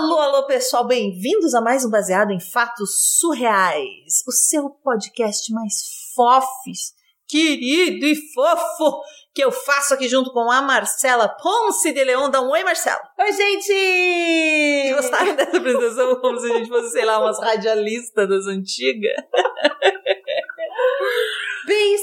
Alô, 0.00 0.20
alô, 0.20 0.46
pessoal, 0.46 0.86
bem-vindos 0.86 1.56
a 1.56 1.60
mais 1.60 1.84
um 1.84 1.90
Baseado 1.90 2.30
em 2.30 2.38
Fatos 2.38 3.18
Surreais, 3.18 4.22
o 4.28 4.30
seu 4.30 4.70
podcast 4.70 5.52
mais 5.52 5.74
fofes, 6.14 6.92
querido 7.26 8.06
e 8.06 8.14
fofo 8.32 9.02
que 9.34 9.42
eu 9.42 9.50
faço 9.50 9.94
aqui 9.94 10.08
junto 10.08 10.32
com 10.32 10.48
a 10.52 10.62
Marcela 10.62 11.28
Ponce 11.28 11.92
de 11.92 12.04
Leão. 12.04 12.30
Dá 12.30 12.40
um 12.40 12.48
oi, 12.48 12.62
Marcela. 12.62 13.00
Oi, 13.18 13.32
gente! 13.32 14.94
Gostaram 14.94 15.34
dessa 15.34 15.56
apresentação 15.56 16.14
como 16.20 16.38
se 16.38 16.52
a 16.52 16.58
gente 16.58 16.68
fosse, 16.68 16.90
sei 16.92 17.04
lá, 17.04 17.18
umas 17.20 17.40
radialistas 17.40 18.28
das 18.28 18.46
antigas? 18.46 19.14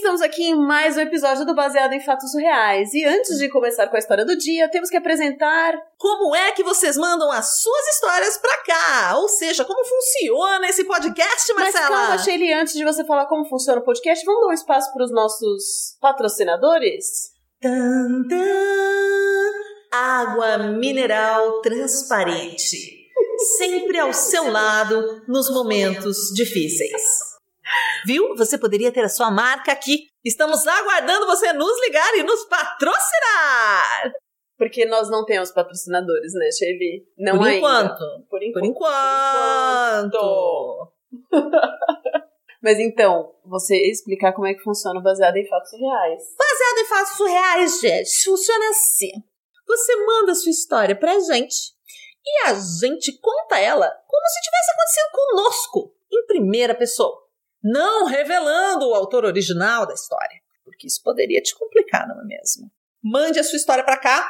Estamos 0.06 0.22
aqui 0.22 0.44
em 0.44 0.56
mais 0.56 0.96
um 0.96 1.00
episódio 1.00 1.48
do 1.48 1.56
Baseado 1.56 1.94
em 1.94 2.00
Fatos 2.00 2.32
Reais. 2.36 2.94
E 2.94 3.04
antes 3.04 3.40
de 3.40 3.50
começar 3.50 3.88
com 3.88 3.96
a 3.96 4.00
história 4.00 4.24
do 4.24 4.38
dia, 4.38 4.70
temos 4.70 4.88
que 4.88 4.98
apresentar 4.98 5.74
como 5.98 6.36
é 6.36 6.52
que 6.52 6.62
vocês 6.62 6.96
mandam 6.96 7.32
as 7.32 7.60
suas 7.64 7.88
histórias 7.88 8.38
pra 8.38 8.56
cá. 8.66 9.18
Ou 9.18 9.28
seja, 9.28 9.66
como 9.66 9.84
funciona 9.84 10.70
esse 10.70 10.84
podcast, 10.84 11.52
Marcela? 11.56 11.90
Mas 11.90 12.08
calma, 12.08 12.18
Shelly, 12.20 12.54
antes 12.54 12.76
de 12.76 12.86
você 12.86 13.04
falar 13.04 13.26
como 13.26 13.50
funciona 13.50 13.82
o 13.82 13.84
podcast, 13.84 14.24
vamos 14.24 14.42
dar 14.42 14.48
um 14.50 14.54
espaço 14.54 14.94
para 14.94 15.06
os 15.06 15.12
nossos 15.12 15.98
patrocinadores? 16.00 17.32
Tan, 17.60 18.28
tan. 18.30 19.52
Água 19.92 20.60
mineral 20.68 21.62
transparente. 21.62 23.10
Sempre 23.58 23.98
ao 23.98 24.14
seu 24.14 24.52
lado 24.52 25.24
nos 25.28 25.50
momentos 25.50 26.32
difíceis. 26.36 27.35
Viu? 28.06 28.36
Você 28.36 28.58
poderia 28.58 28.92
ter 28.92 29.04
a 29.04 29.10
sua 29.10 29.32
marca 29.32 29.72
aqui. 29.72 30.08
Estamos 30.24 30.66
aguardando 30.68 31.26
você 31.26 31.52
nos 31.54 31.80
ligar 31.82 32.14
e 32.16 32.24
nos 32.24 32.44
patrocinar. 32.46 34.14
Porque 34.58 34.86
nós 34.86 35.10
não 35.10 35.26
temos 35.26 35.52
patrocinadores, 35.52 36.34
né, 36.34 36.50
Chevy? 36.52 37.06
Não 37.18 37.38
Por 37.38 37.48
ainda. 37.48 37.58
enquanto. 37.58 38.00
Por 38.30 38.30
Por 38.30 38.44
enquanto. 38.44 38.66
enquanto. 38.66 40.92
Mas 42.64 42.80
então, 42.80 43.34
você 43.46 43.76
explicar 43.76 44.34
como 44.34 44.48
é 44.48 44.54
que 44.54 44.64
funciona 44.64 45.00
o 45.00 45.04
baseado 45.04 45.36
em 45.38 45.48
fatos 45.48 45.72
reais. 45.72 46.24
Baseado 46.38 46.78
em 46.80 46.86
fatos 46.86 47.18
surreais, 47.18 47.80
gente, 47.80 48.24
funciona 48.24 48.70
assim. 48.70 49.12
Você 49.68 49.96
manda 49.96 50.32
a 50.32 50.36
sua 50.36 50.50
história 50.50 50.96
pra 50.96 51.20
gente 51.20 51.74
e 52.26 52.48
a 52.48 52.54
gente 52.54 53.20
conta 53.20 53.60
ela 53.60 53.88
como 54.08 54.28
se 54.28 54.42
tivesse 54.42 54.72
acontecido 54.72 55.12
conosco, 55.12 55.96
em 56.12 56.26
primeira 56.26 56.74
pessoa. 56.74 57.25
Não 57.68 58.06
revelando 58.06 58.88
o 58.88 58.94
autor 58.94 59.26
original 59.26 59.88
da 59.88 59.96
história, 59.96 60.40
porque 60.64 60.86
isso 60.86 61.02
poderia 61.04 61.42
te 61.42 61.58
complicar, 61.58 62.08
não 62.08 62.22
é 62.22 62.26
mesmo? 62.26 62.72
Mande 63.04 63.40
a 63.40 63.44
sua 63.44 63.58
história 63.58 63.84
pra 63.84 63.98
cá 63.98 64.24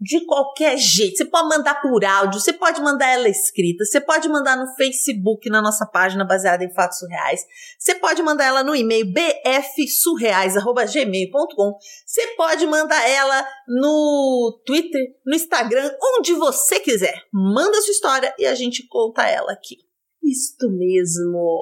de 0.00 0.24
qualquer 0.24 0.78
jeito. 0.78 1.18
Você 1.18 1.26
pode 1.26 1.46
mandar 1.46 1.82
por 1.82 2.02
áudio, 2.02 2.40
você 2.40 2.54
pode 2.54 2.80
mandar 2.80 3.08
ela 3.08 3.28
escrita, 3.28 3.84
você 3.84 4.00
pode 4.00 4.30
mandar 4.30 4.56
no 4.56 4.74
Facebook, 4.76 5.50
na 5.50 5.60
nossa 5.60 5.84
página 5.84 6.24
baseada 6.24 6.64
em 6.64 6.72
fatos 6.72 7.00
surreais. 7.00 7.44
Você 7.78 7.96
pode 7.96 8.22
mandar 8.22 8.46
ela 8.46 8.64
no 8.64 8.74
e-mail 8.74 9.12
bfsurreais@gmail.com. 9.12 11.78
Você 12.06 12.28
pode 12.28 12.66
mandar 12.66 13.06
ela 13.06 13.46
no 13.68 14.58
Twitter, 14.64 15.06
no 15.26 15.36
Instagram, 15.36 15.94
onde 16.16 16.32
você 16.32 16.80
quiser. 16.80 17.24
Manda 17.30 17.76
a 17.76 17.82
sua 17.82 17.92
história 17.92 18.34
e 18.38 18.46
a 18.46 18.54
gente 18.54 18.88
conta 18.88 19.28
ela 19.28 19.52
aqui. 19.52 19.76
Isto 20.22 20.70
mesmo. 20.70 21.60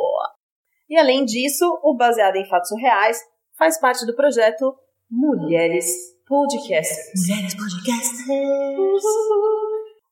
E 0.88 0.96
além 0.96 1.24
disso, 1.24 1.64
o 1.82 1.94
Baseado 1.94 2.36
em 2.36 2.48
Fatos 2.48 2.70
Reais 2.80 3.18
faz 3.58 3.78
parte 3.78 4.06
do 4.06 4.14
projeto 4.14 4.74
Mulheres 5.10 5.86
Podcasters. 6.26 7.28
Mulheres 7.28 7.54
Podcasters. 7.54 9.02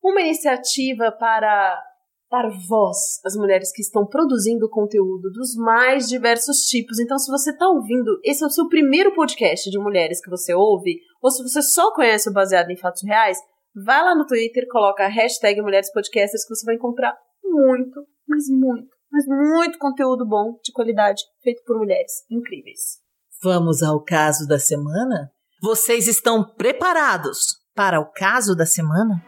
Uma 0.03 0.21
iniciativa 0.21 1.13
para 1.13 1.83
dar 2.31 2.49
voz 2.69 3.21
às 3.25 3.37
mulheres 3.37 3.73
que 3.73 3.81
estão 3.81 4.05
produzindo 4.07 4.69
conteúdo 4.69 5.31
dos 5.31 5.55
mais 5.57 6.09
diversos 6.09 6.67
tipos. 6.67 6.99
Então, 6.99 7.19
se 7.19 7.31
você 7.31 7.51
está 7.51 7.69
ouvindo, 7.69 8.19
esse 8.25 8.43
é 8.43 8.47
o 8.47 8.51
seu 8.51 8.69
primeiro 8.69 9.15
podcast 9.15 9.71
de 9.71 9.79
mulheres 9.79 10.21
que 10.23 10.31
você 10.31 10.55
ouve, 10.55 10.99
ou 11.23 11.31
se 11.31 11.43
você 11.43 11.63
só 11.63 11.95
conhece 11.95 12.29
o 12.29 12.33
Baseado 12.33 12.71
em 12.71 12.77
Fatos 12.77 13.03
Reais, 13.05 13.39
vai 13.75 14.03
lá 14.03 14.15
no 14.15 14.27
Twitter, 14.27 14.67
coloca 14.71 15.05
a 15.05 15.09
hashtag 15.09 15.63
Mulheres 15.63 15.93
Podcasters 15.93 16.45
que 16.45 16.55
você 16.55 16.67
vai 16.67 16.75
encontrar 16.75 17.17
muito, 17.45 18.05
mas 18.29 18.49
muito, 18.49 18.96
mas 19.17 19.25
muito 19.27 19.79
conteúdo 19.79 20.27
bom, 20.27 20.59
de 20.63 20.71
qualidade, 20.73 21.23
feito 21.43 21.63
por 21.65 21.79
mulheres 21.79 22.13
incríveis. 22.31 22.99
Vamos 23.43 23.83
ao 23.83 24.03
caso 24.05 24.47
da 24.47 24.59
semana? 24.59 25.33
Vocês 25.63 26.07
estão 26.07 26.45
preparados 26.45 27.57
para 27.75 27.99
o 27.99 28.13
caso 28.13 28.55
da 28.55 28.67
semana? 28.67 29.25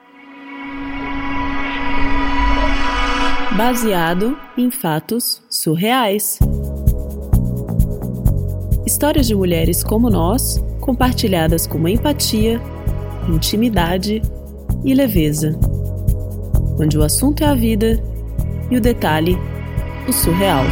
Baseado 3.57 4.39
em 4.59 4.71
fatos 4.71 5.43
surreais. 5.49 6.39
Histórias 8.87 9.27
de 9.27 9.35
mulheres 9.35 9.83
como 9.83 10.11
nós, 10.11 10.63
compartilhadas 10.83 11.67
com 11.67 11.89
empatia, 11.89 12.61
intimidade 13.27 14.21
e 14.85 14.93
leveza. 14.93 15.59
Onde 16.79 16.99
o 16.99 17.03
assunto 17.03 17.43
é 17.43 17.47
a 17.47 17.55
vida 17.55 17.99
e 18.71 18.77
o 18.77 18.81
detalhe, 18.81 19.37
o 20.09 20.13
surreal. 20.13 20.65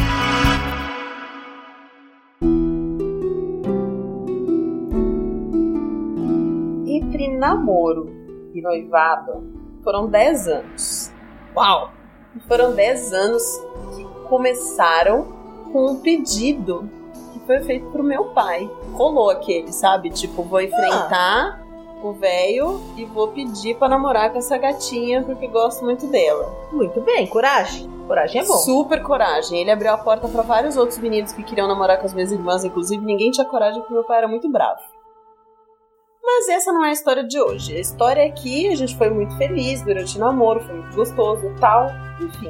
Entre 6.87 7.27
namoro 7.37 8.09
e 8.55 8.61
noivado 8.61 9.43
foram 9.83 10.07
10 10.07 10.47
anos. 10.47 11.11
Uau! 11.55 11.91
Foram 12.47 12.73
10 12.73 13.13
anos 13.13 13.43
que 13.95 14.03
começaram 14.27 15.27
com 15.71 15.91
um 15.91 15.99
pedido 16.01 16.89
que 17.33 17.39
foi 17.41 17.61
feito 17.61 17.85
pro 17.91 18.03
meu 18.03 18.25
pai. 18.25 18.69
Rolou 18.93 19.29
aquele, 19.29 19.71
sabe? 19.71 20.09
Tipo, 20.09 20.41
vou 20.41 20.61
enfrentar 20.61 21.63
o 22.03 22.11
velho 22.13 22.79
e 22.95 23.05
vou 23.05 23.27
pedir 23.29 23.75
pra 23.75 23.87
namorar 23.87 24.31
com 24.31 24.39
essa 24.39 24.57
gatinha 24.57 25.21
porque 25.21 25.47
gosto 25.47 25.85
muito 25.85 26.07
dela. 26.07 26.51
Muito 26.71 27.01
bem, 27.01 27.27
coragem. 27.27 27.96
Coragem 28.07 28.41
é 28.41 28.45
bom. 28.45 28.53
Super 28.53 29.03
coragem. 29.03 29.59
Ele 29.59 29.69
abriu 29.69 29.91
a 29.91 29.97
porta 29.97 30.29
pra 30.29 30.41
vários 30.41 30.77
outros 30.77 30.97
meninos 30.97 31.33
que 31.33 31.43
queriam 31.43 31.67
namorar 31.67 31.99
com 31.99 32.05
as 32.05 32.13
minhas 32.13 32.31
irmãs, 32.31 32.63
inclusive 32.63 33.03
ninguém 33.03 33.31
tinha 33.31 33.45
coragem 33.45 33.81
porque 33.81 33.93
meu 33.93 34.05
pai 34.05 34.19
era 34.19 34.27
muito 34.27 34.49
bravo. 34.49 34.81
Mas 36.23 36.47
essa 36.49 36.71
não 36.71 36.85
é 36.85 36.89
a 36.89 36.93
história 36.93 37.23
de 37.23 37.39
hoje. 37.39 37.75
A 37.75 37.79
história 37.79 38.21
é 38.21 38.31
que 38.31 38.69
a 38.69 38.75
gente 38.75 38.97
foi 38.97 39.09
muito 39.09 39.35
feliz 39.37 39.81
durante 39.83 40.15
o 40.17 40.19
namoro, 40.19 40.61
foi 40.61 40.75
muito 40.75 40.95
gostoso 40.95 41.45
e 41.45 41.59
tal, 41.59 41.87
enfim. 42.21 42.49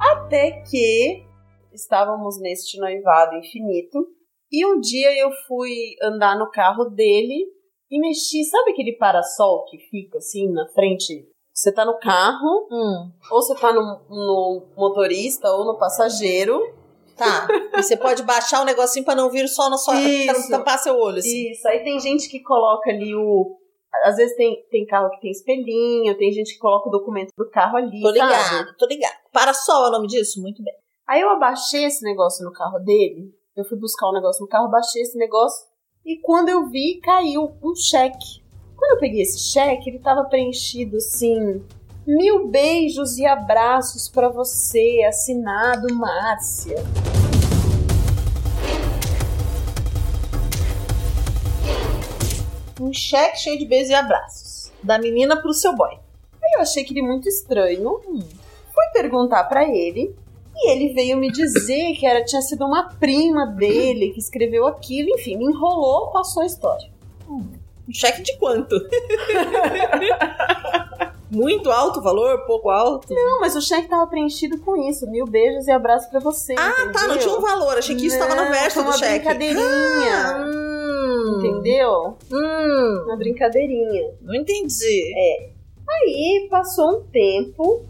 Até 0.00 0.62
que 0.62 1.24
estávamos 1.72 2.40
neste 2.40 2.78
noivado 2.78 3.36
infinito 3.36 4.06
e 4.50 4.64
um 4.66 4.80
dia 4.80 5.12
eu 5.18 5.30
fui 5.46 5.96
andar 6.02 6.38
no 6.38 6.50
carro 6.50 6.84
dele 6.84 7.44
e 7.90 8.00
mexi, 8.00 8.44
sabe 8.44 8.70
aquele 8.70 8.96
parasol 8.96 9.64
que 9.66 9.78
fica 9.90 10.18
assim 10.18 10.50
na 10.50 10.66
frente? 10.68 11.26
Você 11.54 11.72
tá 11.72 11.84
no 11.84 11.96
carro, 12.00 12.66
Hum, 12.70 13.10
ou 13.30 13.40
você 13.42 13.54
tá 13.54 13.72
no, 13.72 13.80
no 14.10 14.62
motorista 14.76 15.48
ou 15.52 15.64
no 15.64 15.78
passageiro. 15.78 16.60
tá. 17.16 17.46
E 17.76 17.82
você 17.82 17.96
pode 17.96 18.24
baixar 18.24 18.60
o 18.60 18.64
negocinho 18.64 19.04
pra 19.04 19.14
não 19.14 19.30
vir 19.30 19.46
só 19.48 19.70
na 19.70 19.76
sua. 19.78 19.94
Isso. 19.94 20.48
pra 20.48 20.58
tampar 20.58 20.78
seu 20.80 20.98
olho, 20.98 21.18
assim. 21.18 21.52
Isso, 21.52 21.66
aí 21.68 21.84
tem 21.84 21.98
gente 22.00 22.28
que 22.28 22.40
coloca 22.40 22.90
ali 22.90 23.14
o. 23.14 23.56
Às 24.04 24.16
vezes 24.16 24.36
tem, 24.36 24.66
tem 24.68 24.84
carro 24.84 25.08
que 25.10 25.20
tem 25.20 25.30
espelhinho, 25.30 26.18
tem 26.18 26.32
gente 26.32 26.54
que 26.54 26.58
coloca 26.58 26.88
o 26.88 26.92
documento 26.92 27.30
do 27.38 27.48
carro 27.48 27.76
ali. 27.76 28.00
Tô 28.02 28.08
sabe? 28.08 28.18
ligado, 28.20 28.76
tô 28.76 28.86
ligado. 28.86 29.14
Parasol 29.32 29.84
é 29.86 29.88
o 29.88 29.92
nome 29.92 30.08
disso? 30.08 30.42
Muito 30.42 30.60
bem. 30.64 30.74
Aí 31.06 31.20
eu 31.20 31.30
abaixei 31.30 31.84
esse 31.84 32.02
negócio 32.02 32.44
no 32.44 32.52
carro 32.52 32.80
dele. 32.80 33.32
Eu 33.56 33.64
fui 33.64 33.78
buscar 33.78 34.08
o 34.08 34.12
negócio 34.12 34.42
no 34.42 34.48
carro, 34.48 34.68
baixei 34.68 35.02
esse 35.02 35.16
negócio. 35.16 35.64
E 36.04 36.20
quando 36.20 36.48
eu 36.48 36.68
vi, 36.68 36.98
caiu 37.00 37.56
um 37.62 37.72
cheque. 37.76 38.42
Quando 38.84 38.96
eu 38.96 39.00
peguei 39.00 39.22
esse 39.22 39.38
cheque, 39.38 39.88
ele 39.88 39.98
tava 39.98 40.24
preenchido 40.24 40.98
assim: 40.98 41.64
Mil 42.06 42.48
beijos 42.48 43.16
e 43.16 43.24
abraços 43.24 44.10
pra 44.10 44.28
você, 44.28 45.02
assinado 45.08 45.94
Márcia. 45.94 46.76
Um 52.78 52.92
cheque 52.92 53.38
cheio 53.38 53.58
de 53.58 53.64
beijos 53.64 53.88
e 53.88 53.94
abraços. 53.94 54.70
Da 54.82 54.98
menina 54.98 55.40
pro 55.40 55.54
seu 55.54 55.74
boy. 55.74 55.92
Aí 55.92 56.52
eu 56.56 56.60
achei 56.60 56.82
aquele 56.82 57.00
muito 57.00 57.26
estranho. 57.26 58.02
Fui 58.04 58.84
perguntar 58.92 59.44
pra 59.44 59.64
ele. 59.64 60.14
E 60.54 60.70
ele 60.70 60.92
veio 60.92 61.16
me 61.16 61.32
dizer 61.32 61.94
que 61.94 62.06
era, 62.06 62.22
tinha 62.22 62.42
sido 62.42 62.66
uma 62.66 62.90
prima 62.90 63.46
dele 63.46 64.10
que 64.10 64.20
escreveu 64.20 64.66
aquilo. 64.66 65.08
Enfim, 65.18 65.38
me 65.38 65.46
enrolou, 65.46 66.12
passou 66.12 66.42
a 66.42 66.46
história. 66.46 66.92
Um 67.88 67.92
cheque 67.92 68.22
de 68.22 68.36
quanto? 68.38 68.74
Muito 71.30 71.70
alto 71.70 71.98
o 71.98 72.02
valor? 72.02 72.46
Pouco 72.46 72.70
alto? 72.70 73.12
Não, 73.12 73.40
mas 73.40 73.56
o 73.56 73.60
cheque 73.60 73.88
tava 73.88 74.06
preenchido 74.06 74.58
com 74.58 74.76
isso. 74.88 75.10
Mil 75.10 75.26
beijos 75.26 75.66
e 75.66 75.70
abraços 75.70 76.08
para 76.08 76.20
você. 76.20 76.54
Ah, 76.56 76.70
entendeu? 76.70 76.92
tá. 76.92 77.08
Não 77.08 77.18
tinha 77.18 77.34
um 77.34 77.40
valor. 77.40 77.76
Achei 77.76 77.96
que 77.96 78.06
isso 78.06 78.18
não, 78.18 78.28
tava 78.28 78.42
na 78.42 78.52
festa 78.52 78.82
do 78.82 78.92
cheque. 78.92 79.24
brincadeirinha. 79.24 79.64
Ah, 80.14 80.44
hum. 80.46 81.38
Entendeu? 81.38 82.16
Hum. 82.30 83.02
Uma 83.06 83.16
brincadeirinha. 83.16 84.12
Não 84.22 84.34
entendi. 84.34 85.12
É. 85.16 85.50
Aí 85.88 86.46
passou 86.48 86.98
um 86.98 87.02
tempo. 87.02 87.84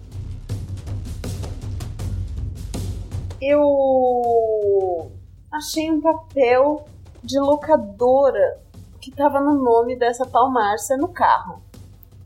Eu 3.40 5.10
achei 5.52 5.90
um 5.90 6.00
papel 6.00 6.86
de 7.22 7.38
locadora 7.38 8.63
que 9.04 9.10
tava 9.10 9.38
no 9.38 9.62
nome 9.62 9.96
dessa 9.96 10.24
tal 10.24 10.50
Márcia 10.50 10.96
no 10.96 11.08
carro. 11.08 11.62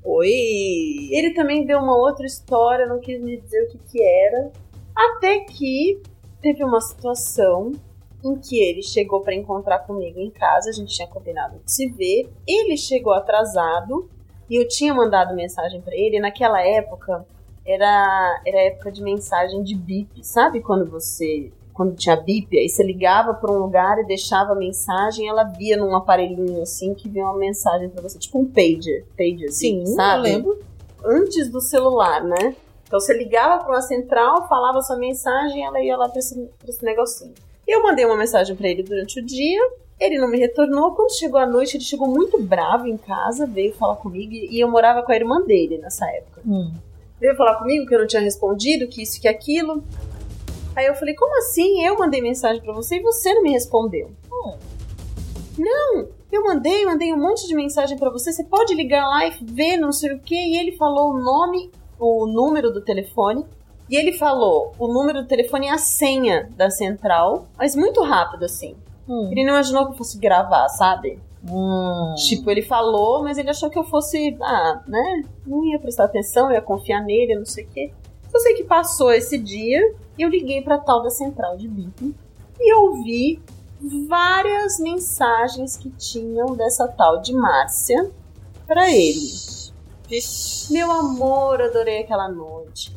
Oi! 0.04 1.08
Ele 1.10 1.34
também 1.34 1.66
deu 1.66 1.80
uma 1.80 1.96
outra 1.96 2.24
história, 2.24 2.86
não 2.86 3.00
quis 3.00 3.20
me 3.20 3.36
dizer 3.36 3.64
o 3.64 3.68
que 3.68 3.78
que 3.78 4.00
era. 4.00 4.52
Até 4.94 5.40
que 5.40 6.00
teve 6.40 6.62
uma 6.62 6.80
situação 6.80 7.72
em 8.24 8.36
que 8.36 8.60
ele 8.60 8.80
chegou 8.80 9.22
para 9.22 9.34
encontrar 9.34 9.80
comigo 9.80 10.20
em 10.20 10.30
casa, 10.30 10.70
a 10.70 10.72
gente 10.72 10.94
tinha 10.94 11.08
combinado 11.08 11.58
de 11.64 11.72
se 11.72 11.88
ver. 11.88 12.32
Ele 12.46 12.76
chegou 12.76 13.12
atrasado 13.12 14.08
e 14.48 14.54
eu 14.54 14.68
tinha 14.68 14.94
mandado 14.94 15.34
mensagem 15.34 15.80
para 15.80 15.96
ele. 15.96 16.20
Naquela 16.20 16.62
época 16.62 17.26
era 17.66 18.40
era 18.46 18.62
época 18.62 18.92
de 18.92 19.02
mensagem 19.02 19.64
de 19.64 19.74
bip, 19.74 20.24
sabe 20.24 20.60
quando 20.60 20.88
você 20.88 21.52
quando 21.78 21.94
tinha 21.94 22.16
bip, 22.16 22.58
aí 22.58 22.68
você 22.68 22.82
ligava 22.82 23.32
para 23.34 23.52
um 23.52 23.56
lugar 23.56 24.00
e 24.00 24.04
deixava 24.04 24.50
a 24.50 24.56
mensagem, 24.56 25.28
ela 25.28 25.44
via 25.44 25.76
num 25.76 25.94
aparelhinho 25.94 26.60
assim 26.60 26.92
que 26.92 27.08
vinha 27.08 27.24
uma 27.24 27.38
mensagem 27.38 27.88
para 27.88 28.02
você, 28.02 28.18
tipo 28.18 28.36
um 28.36 28.44
pager, 28.44 29.06
pager 29.16 29.48
assim, 29.48 29.86
Sim, 29.86 29.94
sabe? 29.94 30.28
eu 30.28 30.34
lembro. 30.34 30.58
Antes 31.04 31.48
do 31.48 31.60
celular, 31.60 32.24
né? 32.24 32.56
Então 32.84 32.98
você 32.98 33.16
ligava 33.16 33.62
para 33.62 33.74
uma 33.74 33.80
central, 33.80 34.48
falava 34.48 34.82
sua 34.82 34.96
mensagem, 34.96 35.64
ela 35.64 35.80
ia 35.80 35.96
lá 35.96 36.08
para 36.08 36.18
esse, 36.18 36.34
pra 36.58 36.68
esse 36.68 36.84
negocinho. 36.84 37.32
Eu 37.64 37.80
mandei 37.84 38.04
uma 38.04 38.16
mensagem 38.16 38.56
para 38.56 38.66
ele 38.66 38.82
durante 38.82 39.20
o 39.20 39.24
dia, 39.24 39.60
ele 40.00 40.18
não 40.18 40.28
me 40.28 40.36
retornou. 40.36 40.96
Quando 40.96 41.16
chegou 41.16 41.38
a 41.38 41.46
noite, 41.46 41.76
ele 41.76 41.84
chegou 41.84 42.08
muito 42.08 42.42
bravo 42.42 42.88
em 42.88 42.96
casa, 42.96 43.46
veio 43.46 43.72
falar 43.74 43.94
comigo 43.94 44.32
e 44.32 44.58
eu 44.58 44.68
morava 44.68 45.04
com 45.04 45.12
a 45.12 45.16
irmã 45.16 45.40
dele 45.42 45.78
nessa 45.78 46.10
época. 46.10 46.40
Hum. 46.44 46.72
Veio 47.20 47.36
falar 47.36 47.54
comigo 47.54 47.86
que 47.86 47.94
eu 47.94 48.00
não 48.00 48.06
tinha 48.08 48.22
respondido, 48.22 48.88
que 48.88 49.00
isso, 49.00 49.20
que 49.20 49.28
aquilo. 49.28 49.84
Aí 50.78 50.86
eu 50.86 50.94
falei, 50.94 51.12
como 51.12 51.36
assim? 51.38 51.84
Eu 51.84 51.98
mandei 51.98 52.20
mensagem 52.20 52.62
pra 52.62 52.72
você 52.72 52.98
e 52.98 53.02
você 53.02 53.34
não 53.34 53.42
me 53.42 53.50
respondeu. 53.50 54.12
Hum. 54.32 54.56
Não, 55.58 56.06
eu 56.30 56.44
mandei, 56.44 56.86
mandei 56.86 57.12
um 57.12 57.18
monte 57.18 57.48
de 57.48 57.54
mensagem 57.56 57.98
pra 57.98 58.10
você. 58.10 58.32
Você 58.32 58.44
pode 58.44 58.76
ligar 58.76 59.04
lá 59.04 59.26
e 59.26 59.32
ver 59.42 59.76
não 59.76 59.90
sei 59.90 60.12
o 60.12 60.20
que. 60.20 60.36
E 60.36 60.56
ele 60.56 60.76
falou 60.76 61.10
o 61.10 61.18
nome, 61.18 61.72
o 61.98 62.28
número 62.28 62.72
do 62.72 62.80
telefone. 62.80 63.44
E 63.90 63.96
ele 63.96 64.12
falou 64.12 64.72
o 64.78 64.86
número 64.86 65.22
do 65.22 65.26
telefone 65.26 65.66
e 65.66 65.68
a 65.68 65.78
senha 65.78 66.48
da 66.56 66.70
central, 66.70 67.48
mas 67.58 67.74
muito 67.74 68.00
rápido 68.04 68.44
assim. 68.44 68.76
Hum. 69.08 69.30
Ele 69.32 69.42
não 69.42 69.54
imaginou 69.54 69.86
que 69.86 69.94
eu 69.94 69.98
fosse 69.98 70.16
gravar, 70.16 70.68
sabe? 70.68 71.18
Hum. 71.50 72.14
Tipo, 72.28 72.52
ele 72.52 72.62
falou, 72.62 73.24
mas 73.24 73.36
ele 73.36 73.50
achou 73.50 73.68
que 73.68 73.78
eu 73.80 73.84
fosse, 73.84 74.36
ah, 74.40 74.80
né? 74.86 75.24
Não 75.44 75.64
ia 75.64 75.80
prestar 75.80 76.04
atenção, 76.04 76.50
eu 76.50 76.54
ia 76.54 76.62
confiar 76.62 77.02
nele, 77.02 77.34
não 77.34 77.46
sei 77.46 77.64
o 77.64 77.68
quê. 77.68 77.92
Eu 78.32 78.38
sei 78.38 78.54
que 78.54 78.62
passou 78.62 79.10
esse 79.10 79.36
dia 79.38 79.82
eu 80.22 80.28
liguei 80.28 80.62
pra 80.62 80.78
tal 80.78 81.02
da 81.02 81.10
central 81.10 81.56
de 81.56 81.68
BIP 81.68 82.14
e 82.60 82.74
eu 82.74 83.02
vi 83.02 83.40
várias 84.08 84.78
mensagens 84.78 85.76
que 85.76 85.90
tinham 85.90 86.56
dessa 86.56 86.88
tal 86.88 87.20
de 87.20 87.32
Márcia 87.32 88.10
pra 88.66 88.90
ele. 88.90 89.48
Vixe. 90.08 90.72
Meu 90.72 90.90
amor, 90.90 91.60
adorei 91.60 92.00
aquela 92.00 92.28
noite. 92.28 92.96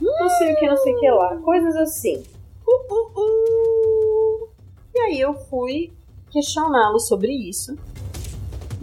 Não 0.00 0.28
sei 0.30 0.52
o 0.52 0.56
que, 0.56 0.66
não 0.66 0.76
sei 0.76 0.94
o 0.94 1.00
que 1.00 1.10
lá. 1.10 1.36
Coisas 1.38 1.76
assim. 1.76 2.22
Uh, 2.66 2.94
uh, 2.94 3.20
uh. 3.20 4.48
E 4.94 5.00
aí 5.00 5.20
eu 5.20 5.34
fui 5.34 5.92
questioná-lo 6.30 6.98
sobre 6.98 7.32
isso. 7.32 7.76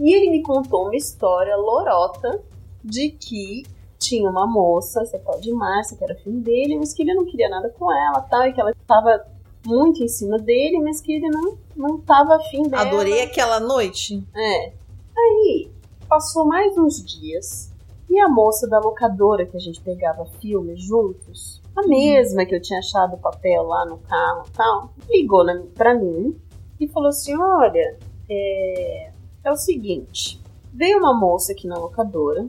E 0.00 0.14
ele 0.14 0.30
me 0.30 0.42
contou 0.42 0.84
uma 0.84 0.96
história 0.96 1.56
lorota 1.56 2.42
de 2.84 3.10
que 3.10 3.64
tinha 4.08 4.30
uma 4.30 4.46
moça, 4.46 5.02
essa 5.02 5.18
tal 5.18 5.40
de 5.40 5.52
Márcia, 5.52 5.96
que 5.96 6.04
era 6.04 6.14
filho 6.14 6.40
dele, 6.40 6.76
mas 6.78 6.92
que 6.92 7.02
ele 7.02 7.14
não 7.14 7.24
queria 7.24 7.48
nada 7.48 7.68
com 7.70 7.90
ela, 7.92 8.20
tal, 8.22 8.46
e 8.46 8.52
que 8.52 8.60
ela 8.60 8.70
estava 8.70 9.26
muito 9.64 10.02
em 10.02 10.08
cima 10.08 10.38
dele, 10.38 10.80
mas 10.80 11.00
que 11.00 11.12
ele 11.12 11.28
não, 11.28 11.58
não 11.76 11.98
tava 11.98 12.36
afim 12.36 12.62
dela. 12.62 12.82
Adorei 12.82 13.22
aquela 13.22 13.58
noite. 13.58 14.24
É. 14.34 14.72
Aí, 15.16 15.70
passou 16.08 16.46
mais 16.46 16.76
uns 16.78 17.04
dias 17.04 17.72
e 18.08 18.20
a 18.20 18.28
moça 18.28 18.68
da 18.68 18.78
locadora 18.78 19.44
que 19.44 19.56
a 19.56 19.60
gente 19.60 19.80
pegava 19.80 20.24
filmes 20.40 20.80
juntos, 20.80 21.60
a 21.74 21.86
mesma 21.86 22.46
que 22.46 22.54
eu 22.54 22.62
tinha 22.62 22.78
achado 22.78 23.14
o 23.14 23.18
papel 23.18 23.64
lá 23.64 23.84
no 23.84 23.98
carro 23.98 24.44
e 24.46 24.50
tal, 24.52 24.90
ligou 25.08 25.44
na, 25.44 25.62
pra 25.74 25.94
mim 25.94 26.38
e 26.78 26.86
falou 26.86 27.08
assim: 27.08 27.36
Olha, 27.36 27.98
é, 28.30 29.10
é 29.42 29.50
o 29.50 29.56
seguinte, 29.56 30.40
veio 30.72 30.98
uma 30.98 31.12
moça 31.12 31.52
aqui 31.52 31.66
na 31.66 31.76
locadora 31.76 32.46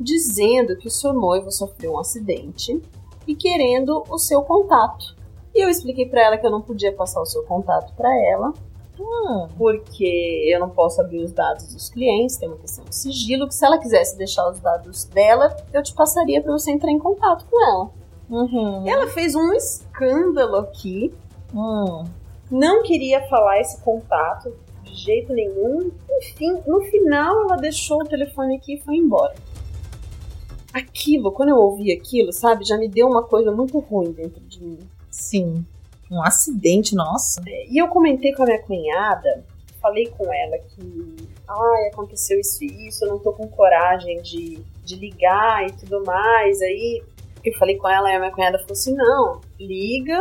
dizendo 0.00 0.76
que 0.76 0.88
o 0.88 0.90
seu 0.90 1.12
noivo 1.12 1.50
sofreu 1.52 1.92
um 1.92 1.98
acidente 1.98 2.80
e 3.26 3.34
querendo 3.34 4.02
o 4.08 4.18
seu 4.18 4.42
contato. 4.42 5.14
E 5.54 5.62
eu 5.62 5.68
expliquei 5.68 6.06
pra 6.06 6.22
ela 6.24 6.38
que 6.38 6.46
eu 6.46 6.50
não 6.50 6.62
podia 6.62 6.92
passar 6.92 7.20
o 7.20 7.26
seu 7.26 7.42
contato 7.42 7.92
pra 7.94 8.08
ela, 8.30 8.52
Hum. 8.98 9.48
porque 9.56 10.44
eu 10.52 10.60
não 10.60 10.68
posso 10.68 11.00
abrir 11.00 11.22
os 11.24 11.32
dados 11.32 11.72
dos 11.72 11.88
clientes, 11.88 12.36
tem 12.36 12.48
uma 12.48 12.58
questão 12.58 12.84
de 12.84 12.94
sigilo, 12.94 13.48
que 13.48 13.54
se 13.54 13.64
ela 13.64 13.78
quisesse 13.78 14.16
deixar 14.16 14.48
os 14.50 14.60
dados 14.60 15.04
dela, 15.04 15.56
eu 15.72 15.82
te 15.82 15.94
passaria 15.94 16.42
pra 16.42 16.52
você 16.52 16.70
entrar 16.70 16.90
em 16.90 16.98
contato 16.98 17.44
com 17.50 17.66
ela. 17.66 17.90
Uhum. 18.28 18.86
Ela 18.86 19.06
fez 19.08 19.34
um 19.34 19.52
escândalo 19.54 20.56
aqui, 20.56 21.12
Hum. 21.54 22.04
não 22.50 22.82
queria 22.82 23.26
falar 23.28 23.60
esse 23.60 23.80
contato 23.80 24.54
de 24.84 24.94
jeito 24.94 25.32
nenhum. 25.32 25.90
Enfim, 26.18 26.58
no 26.66 26.80
final 26.82 27.42
ela 27.44 27.56
deixou 27.56 28.02
o 28.02 28.04
telefone 28.04 28.56
aqui 28.56 28.74
e 28.74 28.80
foi 28.80 28.96
embora. 28.96 29.34
Aquilo, 30.72 31.32
quando 31.32 31.48
eu 31.50 31.56
ouvi 31.56 31.92
aquilo, 31.92 32.32
sabe, 32.32 32.64
já 32.64 32.76
me 32.78 32.88
deu 32.88 33.08
uma 33.08 33.22
coisa 33.22 33.50
muito 33.50 33.78
ruim 33.78 34.12
dentro 34.12 34.40
de 34.40 34.62
mim. 34.62 34.78
Sim. 35.10 35.64
Um 36.10 36.22
acidente, 36.22 36.94
nossa. 36.94 37.42
E 37.46 37.80
eu 37.80 37.88
comentei 37.88 38.32
com 38.32 38.42
a 38.42 38.46
minha 38.46 38.62
cunhada, 38.62 39.44
falei 39.80 40.06
com 40.08 40.32
ela 40.32 40.58
que, 40.58 41.16
ai, 41.48 41.88
aconteceu 41.92 42.38
isso 42.38 42.62
e 42.64 42.88
isso, 42.88 43.04
eu 43.04 43.10
não 43.10 43.18
tô 43.18 43.32
com 43.32 43.46
coragem 43.48 44.20
de, 44.22 44.60
de 44.84 44.96
ligar 44.96 45.66
e 45.66 45.72
tudo 45.72 46.04
mais. 46.04 46.60
Aí 46.62 47.02
eu 47.44 47.52
falei 47.54 47.76
com 47.76 47.88
ela 47.88 48.10
e 48.10 48.14
a 48.16 48.18
minha 48.18 48.30
cunhada 48.32 48.58
falou 48.58 48.72
assim: 48.72 48.94
não, 48.94 49.40
liga, 49.58 50.18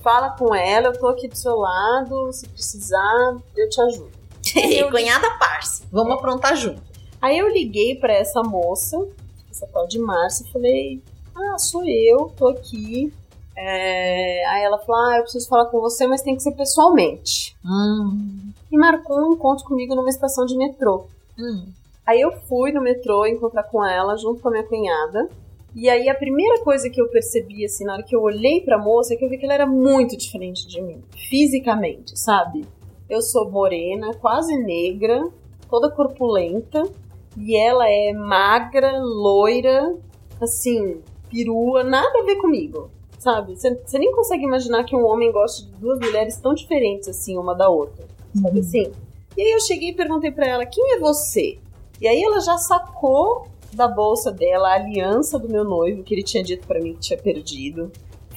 fala 0.00 0.30
com 0.30 0.54
ela, 0.54 0.88
eu 0.88 0.98
tô 0.98 1.06
aqui 1.08 1.28
do 1.28 1.36
seu 1.36 1.56
lado, 1.56 2.32
se 2.32 2.48
precisar, 2.48 3.36
eu 3.56 3.68
te 3.68 3.80
ajudo. 3.80 4.10
Eu- 4.56 4.90
Cunhada 4.90 5.28
parça. 5.38 5.84
Vamos 5.90 6.14
aprontar 6.14 6.56
junto. 6.56 6.80
Aí 7.20 7.36
eu 7.38 7.48
liguei 7.48 7.96
pra 7.96 8.12
essa 8.14 8.42
moça, 8.42 8.96
essa 9.56 9.66
tal 9.66 9.86
de 9.86 9.98
Márcia, 9.98 10.46
falei: 10.52 11.02
Ah, 11.34 11.58
sou 11.58 11.82
eu, 11.86 12.32
tô 12.36 12.48
aqui. 12.48 13.12
É, 13.56 14.46
Aí 14.48 14.62
ela 14.62 14.78
falou: 14.78 15.00
Ah, 15.02 15.16
eu 15.16 15.22
preciso 15.22 15.48
falar 15.48 15.66
com 15.66 15.80
você, 15.80 16.06
mas 16.06 16.22
tem 16.22 16.36
que 16.36 16.42
ser 16.42 16.52
pessoalmente. 16.52 17.56
Hum. 17.64 18.52
E 18.70 18.76
marcou 18.76 19.18
um 19.18 19.32
encontro 19.32 19.64
comigo 19.64 19.94
numa 19.94 20.10
estação 20.10 20.44
de 20.44 20.56
metrô. 20.56 21.06
Hum. 21.38 21.66
Aí 22.06 22.20
eu 22.20 22.32
fui 22.48 22.70
no 22.70 22.80
metrô 22.80 23.26
encontrar 23.26 23.64
com 23.64 23.84
ela, 23.84 24.16
junto 24.16 24.40
com 24.40 24.48
a 24.48 24.52
minha 24.52 24.64
cunhada. 24.64 25.28
E 25.74 25.90
aí 25.90 26.08
a 26.08 26.14
primeira 26.14 26.62
coisa 26.62 26.88
que 26.88 27.00
eu 27.00 27.08
percebi, 27.08 27.64
assim, 27.64 27.84
na 27.84 27.94
hora 27.94 28.02
que 28.02 28.14
eu 28.14 28.22
olhei 28.22 28.60
pra 28.62 28.78
moça, 28.78 29.12
é 29.12 29.16
que 29.16 29.24
eu 29.24 29.28
vi 29.28 29.36
que 29.36 29.44
ela 29.44 29.54
era 29.54 29.66
muito 29.66 30.16
diferente 30.16 30.66
de 30.66 30.80
mim. 30.80 31.02
Fisicamente, 31.28 32.18
sabe? 32.18 32.64
Eu 33.10 33.20
sou 33.20 33.50
morena, 33.50 34.14
quase 34.14 34.56
negra, 34.56 35.28
toda 35.68 35.90
corpulenta. 35.90 36.82
E 37.36 37.56
ela 37.56 37.88
é 37.88 38.12
magra, 38.12 38.98
loira, 38.98 39.96
assim, 40.40 41.00
perua, 41.30 41.84
nada 41.84 42.20
a 42.20 42.24
ver 42.24 42.36
comigo. 42.36 42.90
Sabe? 43.18 43.56
Você 43.56 43.74
você 43.74 43.98
nem 43.98 44.12
consegue 44.12 44.44
imaginar 44.44 44.84
que 44.84 44.94
um 44.94 45.04
homem 45.04 45.32
goste 45.32 45.66
de 45.66 45.72
duas 45.72 45.98
mulheres 45.98 46.36
tão 46.38 46.54
diferentes, 46.54 47.08
assim, 47.08 47.36
uma 47.36 47.54
da 47.54 47.68
outra. 47.68 48.04
Sabe 48.40 48.60
assim? 48.60 48.92
E 49.36 49.42
aí 49.42 49.52
eu 49.52 49.60
cheguei 49.60 49.90
e 49.90 49.94
perguntei 49.94 50.30
pra 50.30 50.46
ela, 50.46 50.64
quem 50.64 50.94
é 50.94 50.98
você? 50.98 51.58
E 52.00 52.06
aí 52.06 52.22
ela 52.22 52.40
já 52.40 52.56
sacou 52.56 53.46
da 53.72 53.86
bolsa 53.86 54.32
dela 54.32 54.68
a 54.70 54.74
aliança 54.74 55.38
do 55.38 55.48
meu 55.48 55.64
noivo, 55.64 56.02
que 56.02 56.14
ele 56.14 56.22
tinha 56.22 56.42
dito 56.42 56.66
pra 56.66 56.80
mim 56.80 56.94
que 56.94 57.00
tinha 57.00 57.18
perdido. 57.18 57.90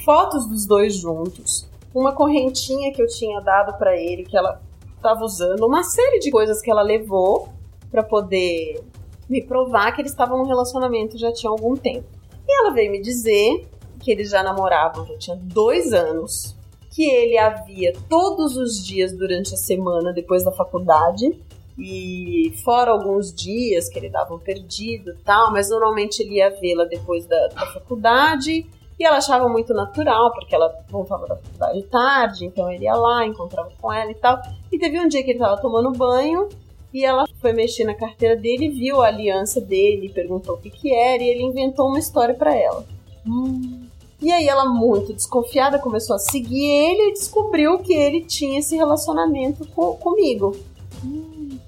Fotos 0.04 0.48
dos 0.48 0.66
dois 0.66 0.96
juntos. 0.96 1.70
Uma 1.94 2.14
correntinha 2.14 2.92
que 2.92 3.02
eu 3.02 3.08
tinha 3.08 3.40
dado 3.40 3.78
pra 3.78 3.96
ele, 3.98 4.24
que 4.24 4.38
ela 4.38 4.62
tava 5.02 5.24
usando. 5.24 5.66
Uma 5.66 5.84
série 5.84 6.20
de 6.20 6.30
coisas 6.32 6.62
que 6.62 6.70
ela 6.70 6.82
levou 6.82 7.50
pra 7.90 8.04
poder 8.04 8.84
me 9.30 9.42
provar 9.42 9.94
que 9.94 10.02
eles 10.02 10.12
estavam 10.12 10.38
num 10.38 10.46
relacionamento 10.46 11.18
já 11.18 11.32
tinha 11.32 11.50
algum 11.50 11.76
tempo. 11.76 12.08
E 12.48 12.60
ela 12.60 12.72
veio 12.72 12.92
me 12.92 13.02
dizer 13.02 13.68
que 14.00 14.12
eles 14.12 14.30
já 14.30 14.42
namoravam, 14.42 15.06
já 15.06 15.18
tinha 15.18 15.36
dois 15.36 15.94
anos. 15.94 16.56
Que 16.90 17.04
ele 17.04 17.38
havia 17.38 17.94
todos 18.10 18.58
os 18.58 18.84
dias 18.84 19.16
durante 19.16 19.54
a 19.54 19.58
semana, 19.58 20.12
depois 20.12 20.44
da 20.44 20.52
faculdade, 20.52 21.40
e 21.78 22.52
fora 22.64 22.92
alguns 22.92 23.34
dias 23.34 23.88
que 23.88 24.00
ele 24.00 24.10
dava 24.10 24.34
um 24.34 24.40
perdido 24.40 25.16
tal, 25.24 25.52
mas 25.52 25.70
normalmente 25.70 26.22
ele 26.22 26.36
ia 26.36 26.50
vê-la 26.50 26.84
depois 26.86 27.26
da, 27.26 27.48
da 27.48 27.66
faculdade 27.68 28.68
e 29.00 29.06
ela 29.06 29.18
achava 29.18 29.48
muito 29.48 29.74
natural, 29.74 30.34
porque 30.34 30.54
ela 30.54 30.76
voltava 30.90 31.26
da 31.26 31.38
faculdade 31.38 31.84
tarde, 31.84 32.46
então 32.46 32.70
ele 32.70 32.84
ia 32.84 32.96
lá, 32.96 33.26
encontrava 33.26 33.72
com 33.80 33.94
ela 33.94 34.12
e 34.12 34.16
tal. 34.16 34.42
E 34.70 34.78
teve 34.78 35.00
um 35.00 35.08
dia 35.08 35.24
que 35.24 35.32
ele 35.32 35.40
tava 35.40 35.62
tomando 35.62 35.92
banho 35.92 36.50
e 36.94 37.06
ela 37.06 37.26
foi 37.40 37.54
mexer 37.54 37.84
na 37.84 37.94
carteira 37.94 38.36
dele, 38.36 38.70
viu 38.70 39.02
a 39.02 39.08
aliança 39.08 39.62
dele, 39.62 40.10
perguntou 40.10 40.56
o 40.56 40.58
que 40.58 40.70
que 40.70 40.94
era 40.94 41.22
e 41.22 41.30
ele 41.30 41.44
inventou 41.44 41.88
uma 41.88 42.00
história 42.00 42.34
pra 42.34 42.56
ela. 42.56 42.86
Hum. 43.28 43.88
E 44.22 44.32
aí 44.32 44.48
ela, 44.48 44.66
muito 44.66 45.14
desconfiada, 45.14 45.80
começou 45.80 46.16
a 46.16 46.20
seguir 46.20 46.66
ele 46.66 47.10
e 47.10 47.14
descobriu 47.14 47.80
que 47.80 47.94
ele 47.94 48.22
tinha 48.22 48.60
esse 48.60 48.76
relacionamento 48.76 49.66
com, 49.68 49.94
comigo. 49.94 50.56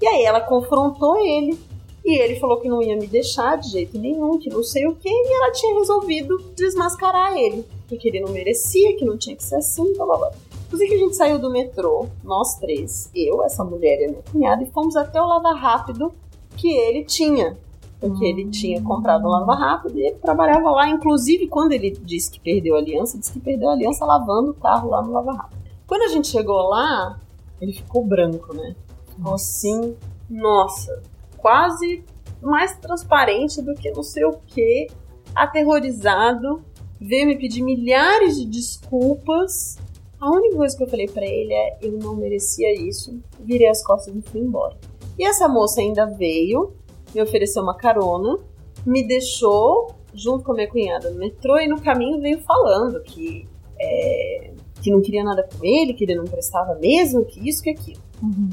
E 0.01 0.07
aí 0.07 0.23
ela 0.23 0.41
confrontou 0.41 1.17
ele. 1.17 1.57
E 2.03 2.19
ele 2.19 2.39
falou 2.39 2.57
que 2.57 2.67
não 2.67 2.81
ia 2.81 2.97
me 2.97 3.05
deixar 3.05 3.57
de 3.57 3.69
jeito 3.69 3.97
nenhum, 3.97 4.39
que 4.39 4.49
não 4.49 4.63
sei 4.63 4.87
o 4.87 4.95
que, 4.95 5.07
e 5.07 5.33
ela 5.33 5.51
tinha 5.51 5.77
resolvido 5.79 6.37
desmascarar 6.55 7.37
ele. 7.37 7.63
Porque 7.87 8.07
ele 8.07 8.19
não 8.19 8.31
merecia, 8.31 8.97
que 8.97 9.05
não 9.05 9.17
tinha 9.17 9.35
que 9.35 9.43
ser 9.43 9.55
assim, 9.55 9.93
blá 9.93 10.05
blá 10.05 10.17
blá. 10.17 10.31
Inclusive, 10.71 10.95
a 10.95 10.99
gente 10.99 11.15
saiu 11.17 11.37
do 11.37 11.51
metrô, 11.51 12.07
nós 12.23 12.55
três, 12.55 13.11
eu, 13.13 13.43
essa 13.43 13.61
mulher 13.61 13.99
e 13.99 14.05
a 14.05 14.07
minha 14.07 14.23
cunhada, 14.31 14.63
e 14.63 14.71
fomos 14.71 14.95
até 14.95 15.21
o 15.21 15.27
Lava 15.27 15.51
Rápido 15.51 16.13
que 16.55 16.71
ele 16.71 17.03
tinha. 17.03 17.57
Porque 17.99 18.23
ele 18.23 18.49
tinha 18.49 18.81
comprado 18.81 19.25
um 19.25 19.29
Lava 19.29 19.53
Rápido 19.53 19.99
e 19.99 20.07
ele 20.07 20.15
trabalhava 20.15 20.71
lá. 20.71 20.87
Inclusive, 20.87 21.47
quando 21.47 21.73
ele 21.73 21.91
disse 21.91 22.31
que 22.31 22.39
perdeu 22.39 22.75
a 22.75 22.79
aliança, 22.79 23.19
disse 23.19 23.33
que 23.33 23.39
perdeu 23.41 23.69
a 23.69 23.73
aliança 23.73 24.05
lavando 24.05 24.51
o 24.51 24.53
carro 24.53 24.89
lá 24.89 25.01
no 25.01 25.11
Lava 25.11 25.33
Rápido. 25.33 25.61
Quando 25.85 26.03
a 26.03 26.07
gente 26.07 26.29
chegou 26.29 26.69
lá, 26.69 27.19
ele 27.59 27.73
ficou 27.73 28.05
branco, 28.05 28.55
né? 28.55 28.73
Ficou 29.09 29.33
assim, 29.33 29.93
nossa, 30.29 31.03
quase 31.37 32.01
mais 32.41 32.77
transparente 32.77 33.61
do 33.61 33.75
que 33.75 33.91
não 33.91 34.03
sei 34.03 34.23
o 34.23 34.37
que, 34.47 34.87
aterrorizado, 35.35 36.63
veio 36.97 37.27
me 37.27 37.37
pedir 37.37 37.61
milhares 37.61 38.37
de 38.37 38.45
desculpas. 38.45 39.77
A 40.21 40.29
única 40.29 40.55
coisa 40.55 40.77
que 40.77 40.83
eu 40.83 40.87
falei 40.87 41.07
para 41.07 41.25
ele 41.25 41.51
é: 41.51 41.77
eu 41.81 41.93
não 41.93 42.15
merecia 42.15 42.71
isso. 42.73 43.19
Virei 43.39 43.67
as 43.67 43.83
costas 43.83 44.15
e 44.15 44.21
fui 44.21 44.39
embora. 44.39 44.77
E 45.17 45.25
essa 45.25 45.47
moça 45.49 45.81
ainda 45.81 46.05
veio, 46.05 46.73
me 47.13 47.21
ofereceu 47.21 47.63
uma 47.63 47.75
carona, 47.75 48.37
me 48.85 49.03
deixou 49.03 49.95
junto 50.13 50.43
com 50.43 50.51
a 50.51 50.55
minha 50.55 50.69
cunhada 50.69 51.09
no 51.09 51.17
metrô 51.17 51.57
e 51.57 51.67
no 51.67 51.81
caminho 51.81 52.19
veio 52.21 52.39
falando 52.41 53.01
que, 53.01 53.47
é, 53.79 54.51
que 54.81 54.91
não 54.91 55.01
queria 55.01 55.23
nada 55.23 55.43
com 55.43 55.65
ele, 55.65 55.93
que 55.93 56.03
ele 56.03 56.15
não 56.15 56.25
prestava 56.25 56.75
mesmo, 56.75 57.25
que 57.25 57.47
isso, 57.47 57.63
que 57.63 57.69
aquilo. 57.71 58.01
Uhum. 58.21 58.49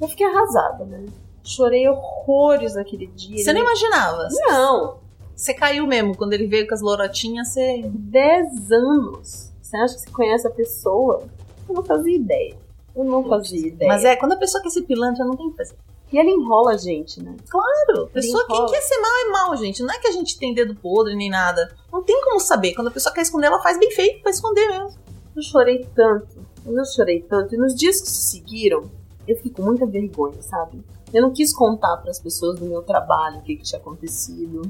Eu 0.00 0.08
fiquei 0.08 0.26
arrasada, 0.26 0.84
né? 0.84 1.06
Chorei 1.42 1.88
horrores 1.88 2.74
naquele 2.74 3.06
dia. 3.06 3.38
Você 3.38 3.52
nem 3.52 3.62
imaginava? 3.62 4.28
Não, 4.48 4.98
Você 5.34 5.54
caiu 5.54 5.86
mesmo. 5.86 6.16
Quando 6.16 6.32
ele 6.32 6.46
veio 6.46 6.66
com 6.66 6.74
as 6.74 6.80
lorotinhas, 6.80 7.48
você. 7.48 7.82
10 7.84 8.72
anos. 8.72 9.52
Você 9.66 9.76
acha 9.78 9.94
que 9.94 10.00
você 10.02 10.10
conhece 10.10 10.46
a 10.46 10.50
pessoa? 10.50 11.24
Eu 11.68 11.74
não 11.74 11.84
fazia 11.84 12.14
ideia. 12.14 12.56
Eu 12.94 13.02
não 13.02 13.28
fazia 13.28 13.66
ideia. 13.66 13.88
Mas 13.88 14.04
é, 14.04 14.14
quando 14.14 14.32
a 14.32 14.36
pessoa 14.36 14.62
quer 14.62 14.70
ser 14.70 14.82
pilantra, 14.82 15.24
não 15.24 15.36
tem 15.36 15.48
o 15.48 15.50
que 15.50 15.56
fazer. 15.56 15.74
E 16.12 16.16
ela 16.16 16.30
enrola 16.30 16.74
a 16.74 16.76
gente, 16.76 17.20
né? 17.20 17.34
Claro, 17.48 18.06
pessoa, 18.12 18.46
quem 18.46 18.66
quer 18.66 18.80
ser 18.80 19.00
mal 19.00 19.10
é 19.10 19.28
mal, 19.28 19.56
gente. 19.56 19.82
Não 19.82 19.92
é 19.92 19.98
que 19.98 20.06
a 20.06 20.12
gente 20.12 20.38
tem 20.38 20.54
dedo 20.54 20.76
podre 20.76 21.16
nem 21.16 21.28
nada. 21.28 21.74
Não 21.92 22.00
tem 22.00 22.22
como 22.22 22.38
saber. 22.38 22.74
Quando 22.74 22.86
a 22.86 22.90
pessoa 22.92 23.12
quer 23.12 23.22
esconder, 23.22 23.48
ela 23.48 23.60
faz 23.60 23.76
bem 23.76 23.90
feito 23.90 24.22
pra 24.22 24.30
esconder 24.30 24.68
mesmo. 24.68 25.00
Eu 25.34 25.42
chorei 25.42 25.84
tanto. 25.96 26.46
Eu 26.64 26.84
chorei 26.84 27.22
tanto. 27.22 27.56
E 27.56 27.58
nos 27.58 27.74
dias 27.74 28.00
que 28.00 28.08
se 28.08 28.30
seguiram, 28.30 28.84
eu 29.26 29.34
fiquei 29.34 29.50
com 29.50 29.62
muita 29.62 29.84
vergonha, 29.84 30.40
sabe? 30.42 30.80
Eu 31.12 31.22
não 31.22 31.32
quis 31.32 31.52
contar 31.52 31.96
para 31.96 32.12
as 32.12 32.20
pessoas 32.20 32.60
do 32.60 32.66
meu 32.66 32.82
trabalho 32.82 33.38
o 33.38 33.42
que, 33.42 33.56
que 33.56 33.64
tinha 33.64 33.80
acontecido. 33.80 34.62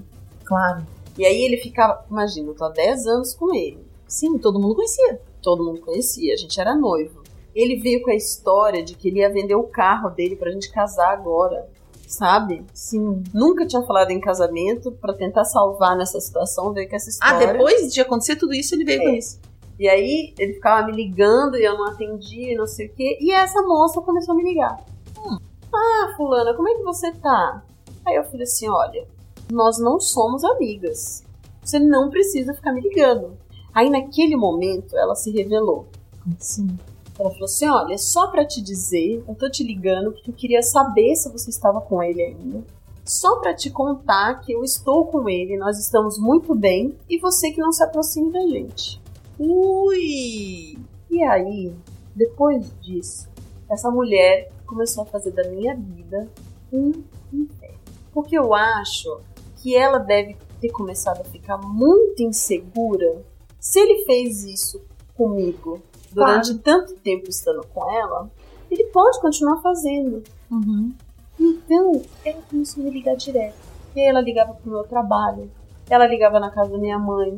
Claro. 0.42 0.86
E 1.18 1.26
aí 1.26 1.44
ele 1.44 1.58
ficava, 1.58 2.02
imagina, 2.10 2.48
eu 2.48 2.54
tô 2.54 2.64
há 2.64 2.70
10 2.70 3.06
anos 3.06 3.34
com 3.34 3.54
ele. 3.54 3.85
Sim, 4.06 4.38
todo 4.38 4.58
mundo 4.60 4.74
conhecia. 4.74 5.20
Todo 5.42 5.64
mundo 5.64 5.80
conhecia, 5.80 6.34
a 6.34 6.36
gente 6.36 6.60
era 6.60 6.74
noivo. 6.74 7.22
Ele 7.54 7.76
veio 7.76 8.02
com 8.02 8.10
a 8.10 8.14
história 8.14 8.82
de 8.84 8.94
que 8.94 9.08
ele 9.08 9.20
ia 9.20 9.32
vender 9.32 9.54
o 9.54 9.64
carro 9.64 10.10
dele 10.10 10.36
pra 10.36 10.50
gente 10.50 10.70
casar 10.70 11.12
agora, 11.12 11.68
sabe? 12.06 12.64
Sim. 12.74 13.22
Nunca 13.32 13.66
tinha 13.66 13.82
falado 13.82 14.10
em 14.10 14.20
casamento 14.20 14.92
pra 14.92 15.14
tentar 15.14 15.44
salvar 15.44 15.96
nessa 15.96 16.20
situação, 16.20 16.72
veio 16.72 16.88
com 16.88 16.96
essa 16.96 17.08
Ah, 17.22 17.32
história. 17.32 17.52
depois 17.54 17.92
de 17.92 18.00
acontecer 18.00 18.36
tudo 18.36 18.52
isso, 18.54 18.74
ele 18.74 18.84
veio 18.84 19.02
É. 19.02 19.04
com 19.04 19.10
isso. 19.10 19.40
E 19.78 19.88
aí 19.88 20.34
ele 20.38 20.54
ficava 20.54 20.86
me 20.86 20.92
ligando 20.92 21.56
e 21.56 21.64
eu 21.64 21.76
não 21.76 21.86
atendia 21.88 22.52
e 22.52 22.56
não 22.56 22.66
sei 22.66 22.86
o 22.86 22.92
quê. 22.94 23.18
E 23.20 23.30
essa 23.32 23.62
moça 23.62 24.00
começou 24.00 24.32
a 24.34 24.36
me 24.36 24.42
ligar. 24.44 24.84
Hum. 25.18 25.38
Ah, 25.74 26.14
fulana, 26.16 26.54
como 26.54 26.68
é 26.68 26.74
que 26.74 26.82
você 26.82 27.12
tá? 27.12 27.62
Aí 28.06 28.14
eu 28.16 28.24
falei 28.24 28.42
assim, 28.44 28.68
olha, 28.68 29.06
nós 29.50 29.78
não 29.78 29.98
somos 30.00 30.44
amigas. 30.44 31.22
Você 31.62 31.78
não 31.78 32.08
precisa 32.08 32.54
ficar 32.54 32.72
me 32.72 32.80
ligando. 32.80 33.36
Aí 33.76 33.90
naquele 33.90 34.36
momento 34.36 34.96
ela 34.96 35.14
se 35.14 35.30
revelou. 35.30 35.84
Sim. 36.38 36.78
Ela 37.18 37.28
falou 37.30 37.44
assim, 37.44 37.68
olha, 37.68 37.98
só 37.98 38.28
pra 38.28 38.42
te 38.42 38.62
dizer, 38.62 39.22
eu 39.28 39.34
tô 39.34 39.50
te 39.50 39.62
ligando 39.62 40.12
porque 40.12 40.30
eu 40.30 40.34
queria 40.34 40.62
saber 40.62 41.14
se 41.14 41.30
você 41.30 41.50
estava 41.50 41.78
com 41.82 42.02
ele 42.02 42.22
ainda. 42.22 42.64
Só 43.04 43.36
pra 43.36 43.54
te 43.54 43.68
contar 43.68 44.40
que 44.40 44.50
eu 44.50 44.64
estou 44.64 45.04
com 45.04 45.28
ele, 45.28 45.58
nós 45.58 45.78
estamos 45.78 46.18
muito 46.18 46.54
bem 46.54 46.96
e 47.06 47.18
você 47.18 47.50
que 47.50 47.60
não 47.60 47.70
se 47.70 47.84
aproxime 47.84 48.32
da 48.32 48.40
gente. 48.46 48.98
Ui! 49.38 50.78
E 51.10 51.22
aí, 51.22 51.70
depois 52.14 52.72
disso, 52.80 53.28
essa 53.70 53.90
mulher 53.90 54.50
começou 54.64 55.02
a 55.02 55.06
fazer 55.06 55.32
da 55.32 55.46
minha 55.50 55.76
vida 55.76 56.26
um 56.72 56.92
inferno. 57.30 57.76
Porque 58.14 58.38
eu 58.38 58.54
acho 58.54 59.20
que 59.56 59.76
ela 59.76 59.98
deve 59.98 60.34
ter 60.62 60.70
começado 60.70 61.20
a 61.20 61.24
ficar 61.24 61.58
muito 61.58 62.22
insegura. 62.22 63.22
Se 63.66 63.80
ele 63.80 64.04
fez 64.04 64.44
isso 64.44 64.80
comigo 65.16 65.82
durante 66.12 66.54
tanto 66.58 66.94
tempo 66.94 67.28
estando 67.28 67.66
com 67.74 67.90
ela, 67.90 68.30
ele 68.70 68.84
pode 68.84 69.20
continuar 69.20 69.60
fazendo. 69.60 70.22
Uhum. 70.48 70.94
Então, 71.38 72.00
ela 72.24 72.40
começou 72.48 72.80
a 72.80 72.84
me 72.86 72.92
ligar 72.92 73.16
direto. 73.16 73.56
E 73.96 74.00
aí 74.00 74.06
ela 74.06 74.20
ligava 74.20 74.54
pro 74.54 74.70
meu 74.70 74.84
trabalho, 74.84 75.50
ela 75.90 76.06
ligava 76.06 76.38
na 76.38 76.48
casa 76.48 76.70
da 76.70 76.78
minha 76.78 76.96
mãe, 76.96 77.34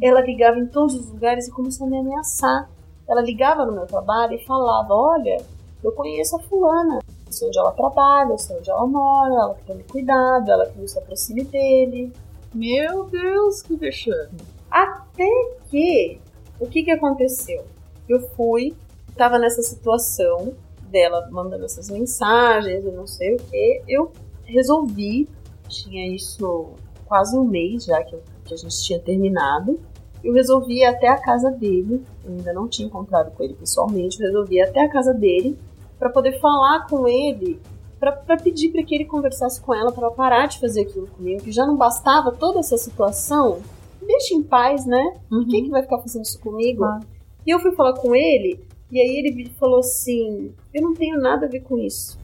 ela 0.00 0.22
ligava 0.22 0.58
em 0.58 0.66
todos 0.66 0.94
os 0.94 1.10
lugares 1.10 1.46
e 1.46 1.52
começou 1.52 1.86
a 1.86 1.90
me 1.90 1.98
ameaçar. 1.98 2.70
Ela 3.06 3.20
ligava 3.20 3.66
no 3.66 3.72
meu 3.72 3.86
trabalho 3.86 4.32
e 4.32 4.44
falava: 4.46 4.94
Olha, 4.94 5.36
eu 5.84 5.92
conheço 5.92 6.34
a 6.34 6.38
fulana, 6.38 7.00
eu 7.26 7.32
sei 7.32 7.46
onde 7.46 7.58
ela 7.58 7.72
trabalha, 7.72 8.30
eu 8.30 8.38
sei 8.38 8.56
onde 8.56 8.70
ela 8.70 8.86
mora, 8.86 9.34
ela 9.34 9.54
que 9.54 9.66
tome 9.66 9.82
cuidado, 9.82 10.50
ela 10.50 10.64
que 10.64 10.78
não 10.78 10.88
se 10.88 10.98
aproxime 10.98 11.44
dele. 11.44 12.10
Meu 12.54 13.04
Deus, 13.04 13.60
que 13.60 13.76
vexame. 13.76 14.38
Até 14.70 15.57
que, 15.70 16.20
o 16.60 16.66
que 16.66 16.82
que 16.82 16.90
aconteceu? 16.90 17.64
Eu 18.08 18.20
fui, 18.30 18.74
tava 19.16 19.38
nessa 19.38 19.62
situação 19.62 20.54
dela 20.90 21.28
mandando 21.30 21.64
essas 21.64 21.90
mensagens, 21.90 22.84
eu 22.84 22.92
não 22.92 23.06
sei 23.06 23.34
o 23.34 23.38
que, 23.38 23.82
eu 23.86 24.12
resolvi, 24.44 25.28
tinha 25.68 26.14
isso 26.14 26.70
quase 27.06 27.36
um 27.36 27.44
mês 27.44 27.84
já 27.84 28.02
que, 28.02 28.16
que 28.44 28.54
a 28.54 28.56
gente 28.56 28.82
tinha 28.82 28.98
terminado, 28.98 29.78
eu 30.22 30.32
resolvi 30.32 30.80
ir 30.80 30.84
até 30.84 31.08
a 31.08 31.20
casa 31.20 31.50
dele, 31.50 32.04
eu 32.24 32.32
ainda 32.32 32.52
não 32.52 32.68
tinha 32.68 32.88
encontrado 32.88 33.30
com 33.32 33.42
ele 33.42 33.54
pessoalmente, 33.54 34.18
resolvi 34.18 34.56
ir 34.56 34.62
até 34.62 34.84
a 34.84 34.88
casa 34.88 35.14
dele 35.14 35.58
para 35.98 36.10
poder 36.10 36.40
falar 36.40 36.86
com 36.86 37.06
ele, 37.06 37.60
para 37.98 38.36
pedir 38.36 38.70
para 38.70 38.82
que 38.82 38.94
ele 38.94 39.04
conversasse 39.04 39.60
com 39.60 39.74
ela 39.74 39.92
para 39.92 40.10
parar 40.10 40.46
de 40.46 40.60
fazer 40.60 40.82
aquilo 40.82 41.08
comigo, 41.08 41.42
que 41.42 41.52
já 41.52 41.66
não 41.66 41.76
bastava 41.76 42.30
toda 42.30 42.60
essa 42.60 42.76
situação. 42.76 43.60
Deixa 44.08 44.34
em 44.34 44.42
paz, 44.42 44.86
né? 44.86 45.20
Uhum. 45.30 45.46
Quem 45.46 45.64
que 45.64 45.70
vai 45.70 45.82
ficar 45.82 45.98
fazendo 45.98 46.24
isso 46.24 46.40
comigo? 46.40 46.78
Claro. 46.78 47.06
E 47.46 47.50
eu 47.50 47.60
fui 47.60 47.72
falar 47.72 47.92
com 47.92 48.16
ele, 48.16 48.58
e 48.90 48.98
aí 48.98 49.18
ele 49.18 49.34
me 49.34 49.50
falou 49.50 49.80
assim: 49.80 50.54
Eu 50.72 50.80
não 50.80 50.94
tenho 50.94 51.20
nada 51.20 51.44
a 51.44 51.48
ver 51.48 51.60
com 51.60 51.76
isso. 51.76 52.18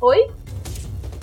Oi? 0.00 0.30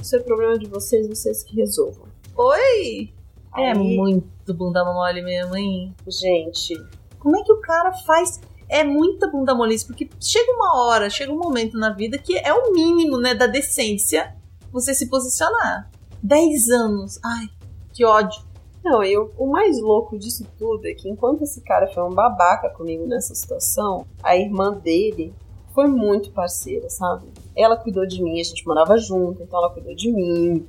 Isso 0.02 0.14
é 0.14 0.20
problema 0.20 0.60
de 0.60 0.68
vocês, 0.68 1.08
vocês 1.08 1.42
que 1.42 1.56
resolvam. 1.56 2.06
Oi! 2.36 3.14
É 3.58 3.72
Aí, 3.72 3.98
muito 3.98 4.54
bunda 4.54 4.84
mole 4.84 5.22
mesmo, 5.22 5.56
hein? 5.56 5.96
Gente, 6.06 6.76
Como 7.18 7.38
é 7.38 7.44
que 7.44 7.54
o 7.54 7.62
cara 7.62 7.94
faz? 7.94 8.42
É 8.68 8.84
muita 8.84 9.30
bunda 9.30 9.56
molice, 9.56 9.86
porque 9.86 10.10
chega 10.20 10.52
uma 10.52 10.82
hora, 10.82 11.10
chega 11.10 11.32
um 11.32 11.40
momento 11.40 11.78
na 11.78 11.92
vida 11.92 12.18
que 12.18 12.38
é 12.38 12.54
o 12.54 12.74
mínimo, 12.74 13.18
né, 13.18 13.34
da 13.34 13.48
decência 13.48 14.36
você 14.70 14.94
se 14.94 15.08
posicionar. 15.10 15.90
10 16.22 16.70
anos. 16.70 17.20
Ai, 17.24 17.48
que 17.94 18.04
ódio. 18.04 18.45
Não, 18.86 19.04
eu, 19.04 19.34
o 19.36 19.48
mais 19.48 19.82
louco 19.82 20.16
disso 20.16 20.46
tudo 20.60 20.86
é 20.86 20.94
que 20.94 21.10
enquanto 21.10 21.42
esse 21.42 21.60
cara 21.62 21.88
foi 21.88 22.04
um 22.04 22.14
babaca 22.14 22.70
comigo 22.70 23.08
nessa 23.08 23.34
situação, 23.34 24.06
a 24.22 24.38
irmã 24.38 24.74
dele 24.74 25.34
foi 25.74 25.88
muito 25.88 26.32
parceira, 26.32 26.88
sabe? 26.88 27.26
Ela 27.56 27.76
cuidou 27.76 28.06
de 28.06 28.22
mim, 28.22 28.40
a 28.40 28.44
gente 28.44 28.66
morava 28.66 28.96
junto, 28.96 29.42
então 29.42 29.58
ela 29.58 29.74
cuidou 29.74 29.96
de 29.96 30.12
mim. 30.12 30.68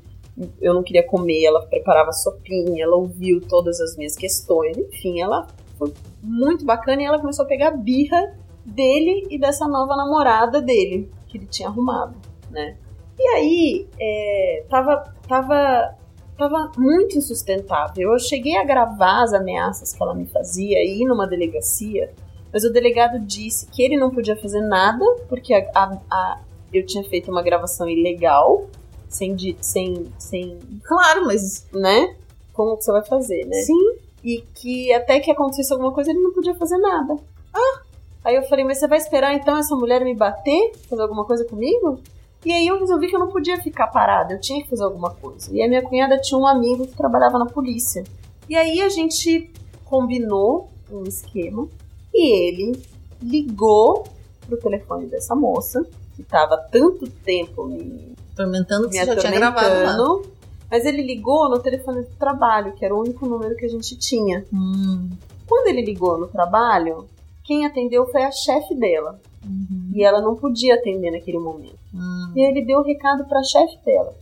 Eu 0.63 0.73
não 0.73 0.83
queria 0.83 1.07
comer, 1.07 1.45
ela 1.45 1.67
preparava 1.67 2.11
sopinha, 2.11 2.83
ela 2.83 2.97
ouviu 2.97 3.39
todas 3.47 3.81
as 3.83 3.95
minhas 3.99 4.17
questões, 4.17 4.79
enfim, 4.79 5.21
ela 5.21 5.47
foi 5.79 5.93
muito 6.23 6.65
bacana 6.65 7.03
e 7.03 7.05
ela 7.05 7.21
começou 7.21 7.45
a 7.45 7.49
pegar 7.49 7.73
birra 7.73 8.35
dele 8.65 9.27
e 9.31 9.39
dessa 9.39 9.69
nova 9.69 9.95
namorada 9.95 10.63
dele, 10.63 11.11
que 11.27 11.37
ele 11.37 11.47
tinha 11.47 11.69
arrumado, 11.69 12.17
né? 12.51 12.79
E 13.19 13.29
aí, 13.29 13.89
é, 14.01 14.65
tava, 14.71 15.05
tava, 15.29 15.95
tava 16.37 16.73
muito 16.77 17.17
insustentável. 17.19 18.13
Eu 18.13 18.19
cheguei 18.19 18.57
a 18.57 18.65
gravar 18.65 19.23
as 19.23 19.33
ameaças 19.33 19.93
que 19.93 20.03
ela 20.03 20.15
me 20.15 20.27
fazia 20.27 20.79
e 20.85 21.03
ir 21.03 21.07
numa 21.07 21.27
delegacia, 21.27 22.13
mas 22.53 22.65
o 22.65 22.73
delegado 22.73 23.19
disse 23.21 23.67
que 23.67 23.83
ele 23.83 23.97
não 23.97 24.11
podia 24.11 24.37
fazer 24.37 24.61
nada, 24.61 25.05
porque 25.29 25.53
a, 25.55 25.59
a- 25.75 25.99
a- 26.11 26.41
eu 26.73 26.85
tinha 26.85 27.05
feito 27.05 27.31
uma 27.31 27.43
gravação 27.43 27.89
ilegal, 27.89 28.67
sem, 29.09 29.37
sem, 29.61 30.07
sem, 30.19 30.59
Claro, 30.85 31.25
mas 31.27 31.67
né? 31.73 32.15
Como 32.53 32.77
que 32.77 32.85
você 32.85 32.93
vai 32.93 33.05
fazer, 33.05 33.45
né? 33.47 33.57
sim. 33.63 33.95
e 34.25 34.43
que 34.55 34.93
até 34.93 35.21
que 35.21 35.31
acontecesse 35.31 35.73
alguma 35.73 35.93
coisa 35.93 36.11
ele 36.11 36.21
não 36.21 36.33
podia 36.33 36.55
fazer 36.55 36.77
nada. 36.79 37.17
Ah! 37.55 37.81
Aí 38.25 38.35
eu 38.35 38.43
falei, 38.45 38.65
mas 38.65 38.79
você 38.79 38.89
vai 38.89 38.99
esperar 38.99 39.35
então 39.35 39.57
essa 39.57 39.77
mulher 39.77 40.03
me 40.03 40.15
bater, 40.15 40.73
fazer 40.91 41.03
alguma 41.03 41.25
coisa 41.25 41.45
comigo? 41.45 42.01
E 42.47 42.53
aí 42.53 42.69
eu 42.69 42.79
resolvi 42.79 43.09
que 43.09 43.17
eu 43.17 43.19
não 43.19 43.27
podia 43.27 43.61
ficar 43.61 43.89
parada, 43.89 44.35
eu 44.35 44.41
tinha 44.41 44.63
que 44.63 44.71
fazer 44.71 44.85
alguma 44.85 45.11
coisa. 45.11 45.53
E 45.53 45.61
a 45.61 45.67
minha 45.67 45.83
cunhada 45.83 46.17
tinha 46.17 46.39
um 46.39 46.47
amigo 46.47 46.87
que 46.87 46.97
trabalhava 46.97 47.41
na 47.41 47.47
polícia. 47.47 48.05
E 48.49 48.55
aí 48.55 48.81
a 48.81 48.89
gente 48.89 49.51
combinou 49.85 50.71
um 50.89 51.03
esquema 51.03 51.67
e 52.15 52.33
ele 52.33 52.81
ligou 53.21 54.07
pro 54.47 54.57
telefone 54.59 55.07
dessa 55.07 55.35
moça, 55.35 55.85
que 56.15 56.23
tava 56.23 56.57
tanto 56.71 57.11
tempo 57.11 57.65
me 57.65 58.15
Atormentando 58.33 58.89
que 58.89 58.97
me 58.97 59.05
você 59.05 59.07
já 59.07 59.17
tinha 59.17 59.33
gravado 59.33 59.67
lá. 59.67 59.91
atormentando. 59.91 60.33
Mas 60.71 60.85
ele 60.85 61.03
ligou 61.03 61.49
no 61.49 61.59
telefone 61.59 62.03
do 62.03 62.15
trabalho, 62.17 62.75
que 62.75 62.85
era 62.85 62.95
o 62.95 63.01
único 63.01 63.27
número 63.27 63.57
que 63.57 63.65
a 63.65 63.69
gente 63.69 63.97
tinha. 63.97 64.45
Hum. 64.55 65.11
Quando 65.49 65.67
ele 65.67 65.83
ligou 65.83 66.17
no 66.17 66.29
trabalho, 66.29 67.09
quem 67.47 67.65
atendeu 67.65 68.07
foi 68.07 68.25
a 68.25 68.31
chefe 68.33 68.75
dela. 68.75 69.21
Uhum. 69.45 69.93
E 69.95 70.03
ela 70.03 70.21
não 70.21 70.35
podia 70.35 70.75
atender 70.75 71.13
naquele 71.13 71.39
momento. 71.39 71.79
Hum. 71.95 72.33
E 72.35 72.41
aí 72.45 72.51
ele 72.51 72.65
deu 72.67 72.81
o 72.81 72.83
recado 72.83 73.25
pra 73.27 73.43
chefe 73.45 73.79
dela. 73.85 74.13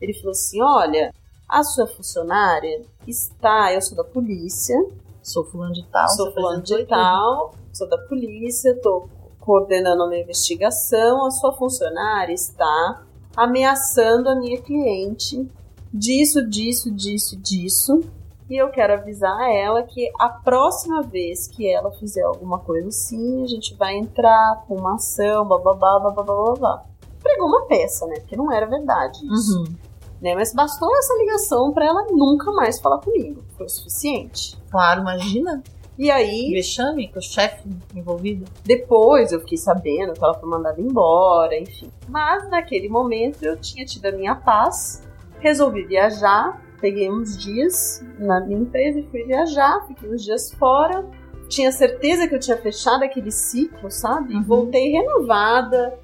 Ele 0.00 0.14
falou 0.14 0.30
assim: 0.30 0.62
Olha, 0.62 1.12
a 1.48 1.62
sua 1.64 1.86
funcionária 1.86 2.82
está. 3.06 3.72
Eu 3.72 3.82
sou 3.82 3.96
da 3.96 4.04
polícia, 4.04 4.76
Sou 5.22 5.44
fulano 5.44 5.74
de 5.74 5.84
tal. 5.86 6.08
sou 6.10 6.32
fulano 6.32 6.62
de 6.62 6.84
tal, 6.86 7.54
sou 7.72 7.88
da 7.88 7.98
polícia, 7.98 8.78
tô 8.80 9.08
coordenando 9.40 10.04
uma 10.04 10.16
investigação. 10.16 11.26
A 11.26 11.30
sua 11.32 11.52
funcionária 11.52 12.32
está 12.32 13.02
ameaçando 13.36 14.28
a 14.28 14.36
minha 14.36 14.60
cliente 14.62 15.48
disso, 15.92 16.46
disso, 16.48 16.90
disso, 16.92 17.36
disso. 17.36 18.00
E 18.48 18.56
eu 18.56 18.68
quero 18.70 18.94
avisar 18.94 19.36
a 19.36 19.52
ela 19.52 19.82
que 19.82 20.10
a 20.18 20.28
próxima 20.28 21.02
vez 21.02 21.48
que 21.48 21.68
ela 21.68 21.90
fizer 21.92 22.22
alguma 22.22 22.60
coisa 22.60 22.88
assim, 22.88 23.42
a 23.42 23.46
gente 23.46 23.74
vai 23.74 23.96
entrar 23.96 24.64
com 24.66 24.76
uma 24.76 24.94
ação, 24.94 25.46
bababá, 25.46 25.98
bababá, 25.98 26.22
bababá. 26.22 26.84
Pregou 27.20 27.48
uma 27.48 27.66
peça, 27.66 28.06
né? 28.06 28.20
Porque 28.20 28.36
não 28.36 28.52
era 28.52 28.66
verdade 28.66 29.18
isso. 29.26 29.58
Uhum. 29.58 29.74
Né? 30.22 30.34
Mas 30.34 30.54
bastou 30.54 30.96
essa 30.96 31.14
ligação 31.18 31.72
pra 31.72 31.86
ela 31.86 32.06
nunca 32.10 32.52
mais 32.52 32.78
falar 32.78 32.98
comigo. 32.98 33.42
Foi 33.56 33.66
o 33.66 33.68
suficiente. 33.68 34.56
Claro, 34.70 35.00
imagina. 35.00 35.62
E 35.98 36.10
aí, 36.10 36.50
Vexame 36.52 37.08
com 37.08 37.18
o 37.18 37.22
chefe 37.22 37.68
envolvido. 37.94 38.44
depois 38.64 39.32
eu 39.32 39.40
fiquei 39.40 39.56
sabendo 39.56 40.12
que 40.12 40.22
ela 40.22 40.34
foi 40.34 40.48
mandada 40.48 40.80
embora, 40.80 41.58
enfim. 41.58 41.90
Mas 42.06 42.48
naquele 42.50 42.88
momento 42.88 43.42
eu 43.42 43.56
tinha 43.56 43.84
tido 43.84 44.04
a 44.06 44.12
minha 44.12 44.34
paz, 44.34 45.02
resolvi 45.40 45.84
viajar, 45.86 46.60
peguei 46.80 47.10
uns 47.10 47.36
dias 47.36 48.04
na 48.18 48.40
minha 48.40 48.60
empresa 48.60 48.98
e 49.00 49.06
fui 49.10 49.24
viajar, 49.24 49.84
fiquei 49.86 50.08
uns 50.12 50.22
dias 50.24 50.52
fora. 50.52 51.04
Tinha 51.48 51.70
certeza 51.70 52.26
que 52.26 52.34
eu 52.34 52.40
tinha 52.40 52.56
fechado 52.56 53.04
aquele 53.04 53.30
ciclo, 53.30 53.90
sabe? 53.90 54.32
E 54.34 54.36
Uhum. 54.36 54.42
voltei 54.42 54.90
renovada, 54.90 55.98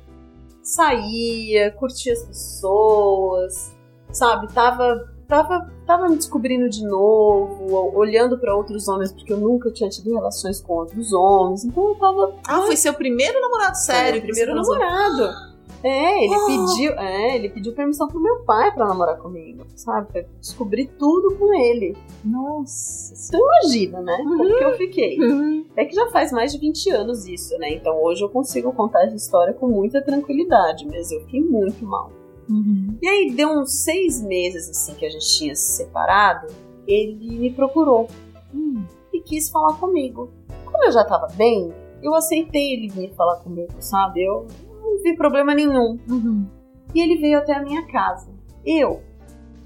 saía, 0.62 1.70
curtia 1.72 2.12
as 2.12 2.22
pessoas, 2.22 3.74
sabe? 4.12 4.52
Tava, 4.52 5.08
tava, 5.26 5.68
tava 5.86 6.08
me 6.08 6.16
descobrindo 6.16 6.68
de 6.68 6.84
novo, 6.86 7.92
olhando 7.96 8.38
pra 8.38 8.54
outros 8.54 8.86
homens, 8.88 9.12
porque 9.12 9.32
eu 9.32 9.38
nunca 9.38 9.70
tinha 9.72 9.90
tido 9.90 10.14
relações 10.14 10.60
com 10.60 10.74
outros 10.74 11.12
homens. 11.12 11.64
Então 11.64 11.88
eu 11.88 11.94
tava 11.96 12.34
Ah, 12.46 12.62
foi 12.62 12.76
seu 12.76 12.94
primeiro 12.94 13.40
namorado 13.40 13.76
sério. 13.76 14.22
Primeiro 14.22 14.54
namorado. 14.54 15.51
É, 15.84 16.24
ele 16.24 16.34
Ah. 16.34 16.46
pediu, 16.46 16.92
é, 16.92 17.34
ele 17.36 17.48
pediu 17.48 17.72
permissão 17.74 18.06
pro 18.08 18.20
meu 18.20 18.40
pai 18.44 18.72
pra 18.72 18.86
namorar 18.86 19.18
comigo, 19.18 19.64
sabe? 19.74 20.12
Pra 20.12 20.24
descobrir 20.40 20.86
tudo 20.98 21.34
com 21.36 21.52
ele. 21.54 21.96
Nossa. 22.24 23.14
Então 23.28 23.40
imagina, 23.40 24.00
né? 24.00 24.16
Como 24.18 24.42
Uhum. 24.44 24.58
que 24.58 24.64
eu 24.64 24.76
fiquei. 24.76 25.18
Uhum. 25.18 25.64
É 25.76 25.84
que 25.84 25.94
já 25.94 26.08
faz 26.10 26.30
mais 26.32 26.52
de 26.52 26.58
20 26.58 26.88
anos 26.90 27.26
isso, 27.26 27.56
né? 27.58 27.72
Então 27.72 28.00
hoje 28.02 28.22
eu 28.22 28.28
consigo 28.28 28.72
contar 28.72 29.04
essa 29.06 29.16
história 29.16 29.52
com 29.54 29.66
muita 29.68 30.00
tranquilidade, 30.02 30.86
mas 30.86 31.10
eu 31.10 31.20
fiquei 31.22 31.40
muito 31.42 31.84
mal. 31.84 32.10
Uhum. 32.48 32.96
E 33.00 33.08
aí 33.08 33.32
deu 33.34 33.48
uns 33.50 33.82
seis 33.82 34.22
meses 34.22 34.68
assim 34.68 34.94
que 34.94 35.06
a 35.06 35.10
gente 35.10 35.26
tinha 35.38 35.54
se 35.54 35.76
separado, 35.78 36.48
ele 36.86 37.38
me 37.38 37.52
procurou 37.52 38.08
Hum. 38.54 38.82
e 39.12 39.20
quis 39.20 39.48
falar 39.48 39.74
comigo. 39.78 40.30
Como 40.64 40.84
eu 40.84 40.92
já 40.92 41.04
tava 41.04 41.28
bem, 41.36 41.72
eu 42.02 42.14
aceitei 42.14 42.72
ele 42.74 42.88
vir 42.88 43.12
falar 43.14 43.36
comigo, 43.36 43.72
sabe? 43.78 44.22
Eu 44.24 44.46
não 44.92 45.02
vi 45.02 45.16
problema 45.16 45.54
nenhum. 45.54 45.98
Uhum. 46.08 46.46
E 46.94 47.00
ele 47.00 47.16
veio 47.16 47.38
até 47.38 47.54
a 47.54 47.62
minha 47.62 47.86
casa. 47.86 48.30
Eu 48.64 49.02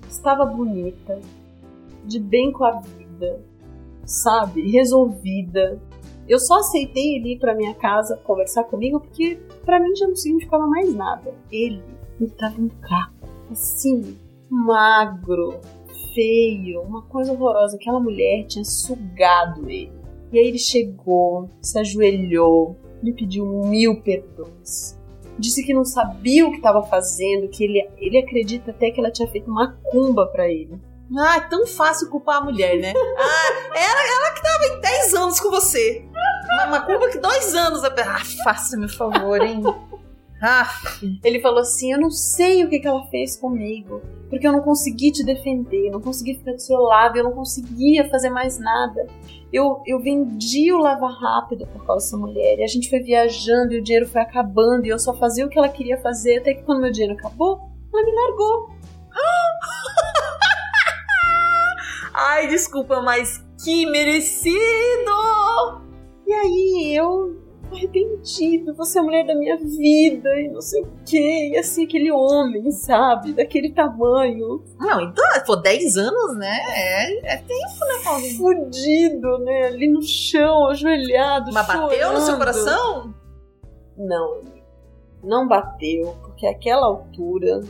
estava 0.09 0.45
bonita, 0.47 1.21
de 2.05 2.19
bem 2.19 2.53
com 2.53 2.65
a 2.65 2.81
vida, 2.81 3.45
sabe? 4.05 4.71
Resolvida. 4.71 5.81
Eu 6.29 6.39
só 6.39 6.59
aceitei 6.59 7.17
ele 7.17 7.35
ir 7.35 7.39
pra 7.39 7.55
minha 7.55 7.75
casa 7.75 8.17
conversar 8.25 8.65
comigo 8.65 9.01
porque 9.01 9.39
pra 9.65 9.81
mim 9.81 9.95
já 9.95 10.07
não 10.09 10.17
significava 10.17 10.67
mais 10.67 10.95
nada. 10.95 11.35
Ele, 11.51 11.83
ele 12.21 12.31
tava 12.31 12.61
um 12.61 12.69
caco, 12.69 13.29
assim, 13.51 14.17
magro, 14.49 15.61
feio, 16.15 16.81
uma 16.83 17.03
coisa 17.03 17.33
horrorosa. 17.33 17.77
Aquela 17.77 18.01
mulher 18.01 18.45
tinha 18.47 18.65
sugado 18.65 19.69
ele. 19.69 19.93
E 20.33 20.39
aí 20.39 20.49
ele 20.49 20.59
chegou, 20.59 21.49
se 21.61 21.79
ajoelhou, 21.79 22.77
me 23.03 23.12
pediu 23.12 23.47
mil 23.47 24.03
perdões. 24.03 24.95
Disse 25.38 25.64
que 25.64 25.75
não 25.75 25.85
sabia 25.85 26.46
o 26.46 26.51
que 26.51 26.57
estava 26.57 26.83
fazendo, 26.83 27.49
que 27.49 27.64
ele, 27.64 27.87
ele 27.99 28.18
acredita 28.18 28.70
até 28.70 28.90
que 28.90 28.99
ela 29.01 29.11
tinha 29.11 29.29
feito 29.29 29.51
macumba 29.51 30.27
pra 30.27 30.49
ele. 30.49 30.81
Ah, 31.16 31.37
é 31.37 31.40
tão 31.40 31.66
fácil 31.66 32.11
culpar 32.11 32.38
a 32.38 32.44
mulher, 32.44 32.79
né? 32.79 32.92
Ah, 33.18 33.79
era 33.79 34.16
ela 34.16 34.35
que 34.35 34.42
tava 34.42 34.64
em 34.66 34.81
10 34.81 35.14
anos 35.14 35.40
com 35.40 35.51
você. 35.51 36.05
Uma, 36.51 36.66
uma 36.66 36.81
culpa 36.81 37.09
que 37.09 37.18
dois 37.18 37.55
anos. 37.55 37.85
Ah, 37.85 38.22
faça-me 38.42 38.87
o 38.87 38.88
favor, 38.88 39.40
hein? 39.40 39.62
Ah, 40.40 40.68
Ele 41.25 41.40
falou 41.40 41.61
assim: 41.61 41.92
Eu 41.92 42.01
não 42.01 42.11
sei 42.11 42.64
o 42.64 42.68
que, 42.68 42.79
que 42.79 42.87
ela 42.87 43.07
fez 43.07 43.37
comigo, 43.37 44.03
porque 44.29 44.46
eu 44.46 44.53
não 44.53 44.61
consegui 44.61 45.11
te 45.11 45.25
defender, 45.25 45.87
eu 45.87 45.92
não 45.92 46.01
consegui 46.01 46.35
ficar 46.35 46.53
do 46.53 46.61
seu 46.61 46.79
lado, 46.79 47.16
eu 47.16 47.25
não 47.25 47.33
conseguia 47.33 48.09
fazer 48.09 48.31
mais 48.31 48.59
nada. 48.59 49.07
Eu, 49.53 49.81
eu 49.87 50.01
vendi 50.01 50.72
o 50.72 50.79
Lava 50.79 51.09
Rápido 51.09 51.66
por 51.68 51.87
causa 51.87 52.05
dessa 52.05 52.16
mulher, 52.16 52.59
e 52.59 52.64
a 52.64 52.66
gente 52.66 52.90
foi 52.90 53.01
viajando 53.01 53.72
e 53.72 53.79
o 53.79 53.83
dinheiro 53.83 54.07
foi 54.07 54.20
acabando, 54.20 54.85
e 54.85 54.88
eu 54.88 54.99
só 54.99 55.14
fazia 55.14 55.46
o 55.46 55.49
que 55.49 55.59
ela 55.59 55.68
queria 55.68 55.96
fazer, 55.99 56.38
até 56.38 56.53
que 56.53 56.64
quando 56.64 56.83
meu 56.83 56.90
dinheiro 56.90 57.14
acabou, 57.14 57.70
ela 57.92 58.05
me 58.05 58.12
largou. 58.12 58.70
ai, 62.12 62.49
desculpa, 62.49 63.01
mas 63.01 63.42
que 63.64 63.87
merecido! 63.87 64.57
E 66.27 66.33
aí 66.33 66.96
eu, 66.96 67.37
arrependido, 67.74 68.74
você 68.74 68.98
é 68.98 69.00
a 69.00 69.05
mulher 69.05 69.26
da 69.26 69.35
minha 69.35 69.57
vida, 69.57 70.29
e 70.40 70.48
não 70.48 70.61
sei 70.61 70.83
o 70.83 70.88
quê, 71.05 71.50
e 71.52 71.59
assim, 71.59 71.85
aquele 71.85 72.11
homem, 72.11 72.70
sabe, 72.70 73.33
daquele 73.33 73.70
tamanho. 73.72 74.62
Não, 74.79 75.00
então, 75.00 75.24
pô, 75.46 75.57
10 75.57 75.96
anos, 75.96 76.37
né? 76.37 76.59
É, 76.68 77.35
é 77.35 77.37
tempo, 77.37 77.81
né, 77.81 78.05
Paulinho? 78.05 78.37
fudido, 78.37 79.38
né? 79.38 79.66
Ali 79.66 79.88
no 79.88 80.02
chão, 80.02 80.68
ajoelhado. 80.68 81.52
Mas 81.52 81.66
bateu 81.66 82.12
no 82.12 82.20
seu 82.20 82.35
chorando. 82.35 82.38
coração? 82.38 83.14
Não, 83.96 84.42
não 85.22 85.48
bateu, 85.48 86.14
porque 86.22 86.46
aquela 86.46 86.87
altura, 86.87 87.61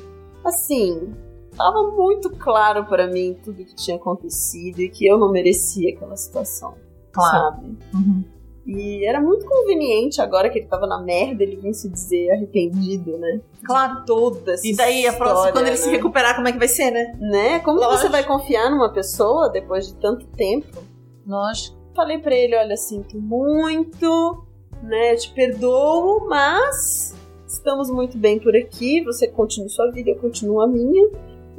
assim, 0.44 1.14
tava 1.56 1.90
muito 1.90 2.30
claro 2.30 2.84
pra 2.84 3.06
mim 3.06 3.36
tudo 3.42 3.64
que 3.64 3.74
tinha 3.74 3.96
acontecido 3.96 4.80
e 4.80 4.88
que 4.90 5.06
eu 5.06 5.18
não 5.18 5.30
merecia 5.30 5.94
aquela 5.94 6.16
situação, 6.16 6.74
sabe? 7.14 7.78
Uhum. 7.94 8.24
E 8.66 9.06
era 9.06 9.20
muito 9.20 9.46
conveniente 9.46 10.20
agora 10.20 10.50
que 10.50 10.58
ele 10.58 10.66
tava 10.66 10.88
na 10.88 11.00
merda, 11.00 11.44
ele 11.44 11.56
vir 11.56 11.72
se 11.72 11.88
dizer 11.88 12.32
arrependido, 12.32 13.16
né? 13.16 13.40
Claro. 13.64 14.04
Toda 14.04 14.54
essa 14.54 14.66
E 14.66 14.74
daí, 14.74 15.06
a 15.06 15.12
próxima, 15.12 15.52
quando 15.52 15.68
ele 15.68 15.76
se 15.76 15.86
né? 15.86 15.96
recuperar, 15.96 16.34
como 16.34 16.48
é 16.48 16.52
que 16.52 16.58
vai 16.58 16.66
ser, 16.66 16.90
né? 16.90 17.16
Né? 17.20 17.60
Como 17.60 17.78
Lógico. 17.78 18.02
você 18.02 18.08
vai 18.08 18.24
confiar 18.24 18.68
numa 18.70 18.92
pessoa 18.92 19.48
depois 19.50 19.86
de 19.86 19.94
tanto 19.94 20.26
tempo? 20.28 20.82
Lógico. 21.24 21.76
falei 21.94 22.18
pra 22.18 22.34
ele, 22.34 22.56
olha, 22.56 22.76
sinto 22.76 23.16
muito, 23.18 24.44
né, 24.82 25.14
eu 25.14 25.16
te 25.16 25.32
perdoo, 25.32 26.26
mas 26.28 27.14
estamos 27.46 27.90
muito 27.90 28.18
bem 28.18 28.38
por 28.38 28.54
aqui, 28.54 29.02
você 29.02 29.26
continua 29.28 29.68
sua 29.68 29.90
vida, 29.90 30.10
eu 30.10 30.16
continuo 30.16 30.60
a 30.60 30.66
minha. 30.66 31.08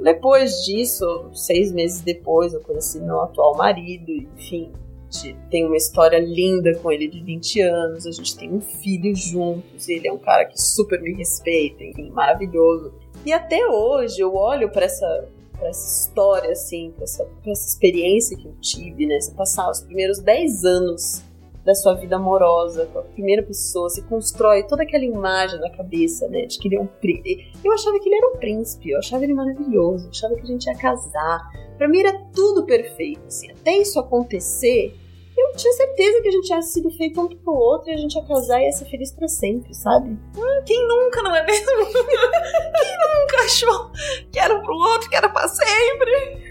Depois 0.04 0.64
disso, 0.64 1.30
seis 1.34 1.72
meses 1.72 2.02
depois, 2.02 2.54
eu 2.54 2.62
conheci 2.62 3.00
meu 3.00 3.20
atual 3.22 3.56
marido, 3.58 4.12
enfim, 4.12 4.72
gente 5.10 5.38
tem 5.50 5.66
uma 5.66 5.78
história 5.78 6.20
linda 6.20 6.78
com 6.80 6.92
ele 6.92 7.08
de 7.08 7.22
20 7.24 7.62
anos, 7.62 8.06
a 8.06 8.12
gente 8.12 8.38
tem 8.38 8.52
um 8.52 8.62
filho 8.62 9.16
juntos, 9.16 9.88
ele 9.88 10.08
é 10.08 10.12
um 10.12 10.18
cara 10.18 10.46
que 10.46 10.62
super 10.62 11.02
me 11.02 11.14
respeita, 11.14 11.84
enfim, 11.84 12.10
maravilhoso. 12.10 12.94
E 13.26 13.32
até 13.32 13.68
hoje 13.68 14.20
eu 14.20 14.36
olho 14.36 14.70
pra 14.70 14.86
essa 14.86 15.28
essa 15.60 16.06
história, 16.06 16.52
assim, 16.52 16.94
pra 16.96 17.04
essa, 17.04 17.28
essa 17.48 17.68
experiência 17.68 18.38
que 18.38 18.46
eu 18.48 18.54
tive, 18.62 19.08
né? 19.08 19.18
Passar 19.36 19.72
os 19.72 19.82
primeiros 19.82 20.20
10 20.20 20.64
anos 20.64 21.24
da 21.68 21.76
sua 21.76 21.96
vida 21.96 22.16
amorosa 22.16 22.86
com 22.94 23.00
a 23.00 23.02
primeira 23.02 23.44
pessoa, 23.44 23.90
você 23.90 24.02
constrói 24.02 24.64
toda 24.64 24.84
aquela 24.84 25.04
imagem 25.04 25.60
na 25.60 25.70
cabeça, 25.70 26.26
né, 26.30 26.46
de 26.46 26.58
que 26.58 26.70
ele 26.70 26.78
é 26.78 26.80
um 26.80 26.88
príncipe. 26.88 27.52
Eu 27.62 27.74
achava 27.74 28.00
que 28.00 28.08
ele 28.08 28.16
era 28.16 28.28
um 28.30 28.38
príncipe, 28.38 28.90
eu 28.92 29.00
achava 29.00 29.26
ele 29.26 29.34
maravilhoso, 29.34 30.06
eu 30.06 30.10
achava 30.10 30.36
que 30.36 30.44
a 30.44 30.46
gente 30.46 30.66
ia 30.66 30.78
casar. 30.78 31.42
Pra 31.78 31.90
mim 31.90 32.00
era 32.00 32.18
tudo 32.34 32.66
perfeito, 32.66 33.20
assim. 33.28 33.52
Até 33.52 33.80
isso 33.80 34.00
acontecer, 34.00 34.96
eu 35.38 35.52
tinha 35.58 35.74
certeza 35.74 36.22
que 36.22 36.30
a 36.30 36.32
gente 36.32 36.48
tinha 36.48 36.62
sido 36.62 36.90
feito 36.92 37.20
um 37.20 37.28
pro 37.28 37.54
outro 37.54 37.90
e 37.90 37.94
a 37.94 37.98
gente 37.98 38.16
ia 38.16 38.24
casar 38.24 38.62
e 38.62 38.68
ia 38.68 38.72
ser 38.72 38.86
feliz 38.86 39.12
pra 39.12 39.28
sempre, 39.28 39.74
sabe? 39.74 40.12
Hum, 40.38 40.64
quem 40.66 40.88
nunca, 40.88 41.22
não 41.22 41.36
é 41.36 41.46
mesmo? 41.46 41.66
quem 41.92 42.98
nunca 43.20 43.44
achou 43.44 43.92
que 44.32 44.40
era 44.40 44.56
um 44.56 44.64
pro 44.64 44.74
outro, 44.74 45.10
que 45.10 45.18
era 45.18 45.28
pra 45.28 45.50
sempre? 45.50 46.48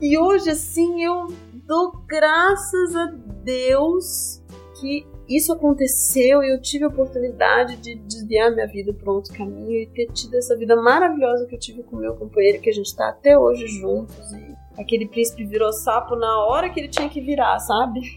E 0.00 0.16
hoje, 0.16 0.50
assim, 0.50 1.02
eu 1.02 1.26
dou 1.66 1.92
graças 2.06 2.94
a 2.94 3.06
Deus 3.42 4.41
que 4.82 5.06
isso 5.28 5.52
aconteceu 5.52 6.42
e 6.42 6.52
eu 6.52 6.60
tive 6.60 6.84
a 6.84 6.88
oportunidade 6.88 7.76
de 7.76 7.94
desviar 7.94 8.50
minha 8.50 8.66
vida 8.66 8.92
para 8.92 9.12
outro 9.12 9.32
caminho 9.32 9.80
e 9.80 9.86
ter 9.86 10.12
tido 10.12 10.36
essa 10.36 10.56
vida 10.56 10.74
maravilhosa 10.74 11.46
que 11.46 11.54
eu 11.54 11.58
tive 11.58 11.84
com 11.84 11.96
meu 11.96 12.16
companheiro, 12.16 12.60
que 12.60 12.68
a 12.68 12.72
gente 12.72 12.94
tá 12.96 13.10
até 13.10 13.38
hoje 13.38 13.68
juntos. 13.68 14.32
E 14.32 14.56
aquele 14.76 15.06
príncipe 15.06 15.44
virou 15.44 15.72
sapo 15.72 16.16
na 16.16 16.44
hora 16.46 16.68
que 16.68 16.80
ele 16.80 16.88
tinha 16.88 17.08
que 17.08 17.20
virar, 17.20 17.60
sabe? 17.60 18.00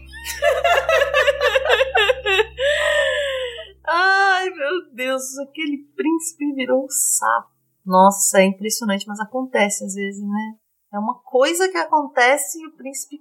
Ai, 3.86 4.50
meu 4.50 4.90
Deus, 4.92 5.38
aquele 5.38 5.86
príncipe 5.94 6.52
virou 6.54 6.86
sapo. 6.90 7.54
Nossa, 7.84 8.40
é 8.40 8.44
impressionante, 8.44 9.06
mas 9.06 9.20
acontece 9.20 9.84
às 9.84 9.94
vezes, 9.94 10.20
né? 10.20 10.56
É 10.92 10.98
uma 10.98 11.20
coisa 11.22 11.68
que 11.68 11.78
acontece 11.78 12.60
e 12.60 12.66
o 12.66 12.72
príncipe 12.76 13.20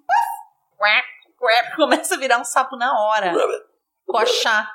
começa 1.75 2.15
a 2.15 2.17
virar 2.17 2.39
um 2.39 2.45
sapo 2.45 2.75
na 2.75 2.91
hora. 2.99 3.33
Coachar. 4.05 4.69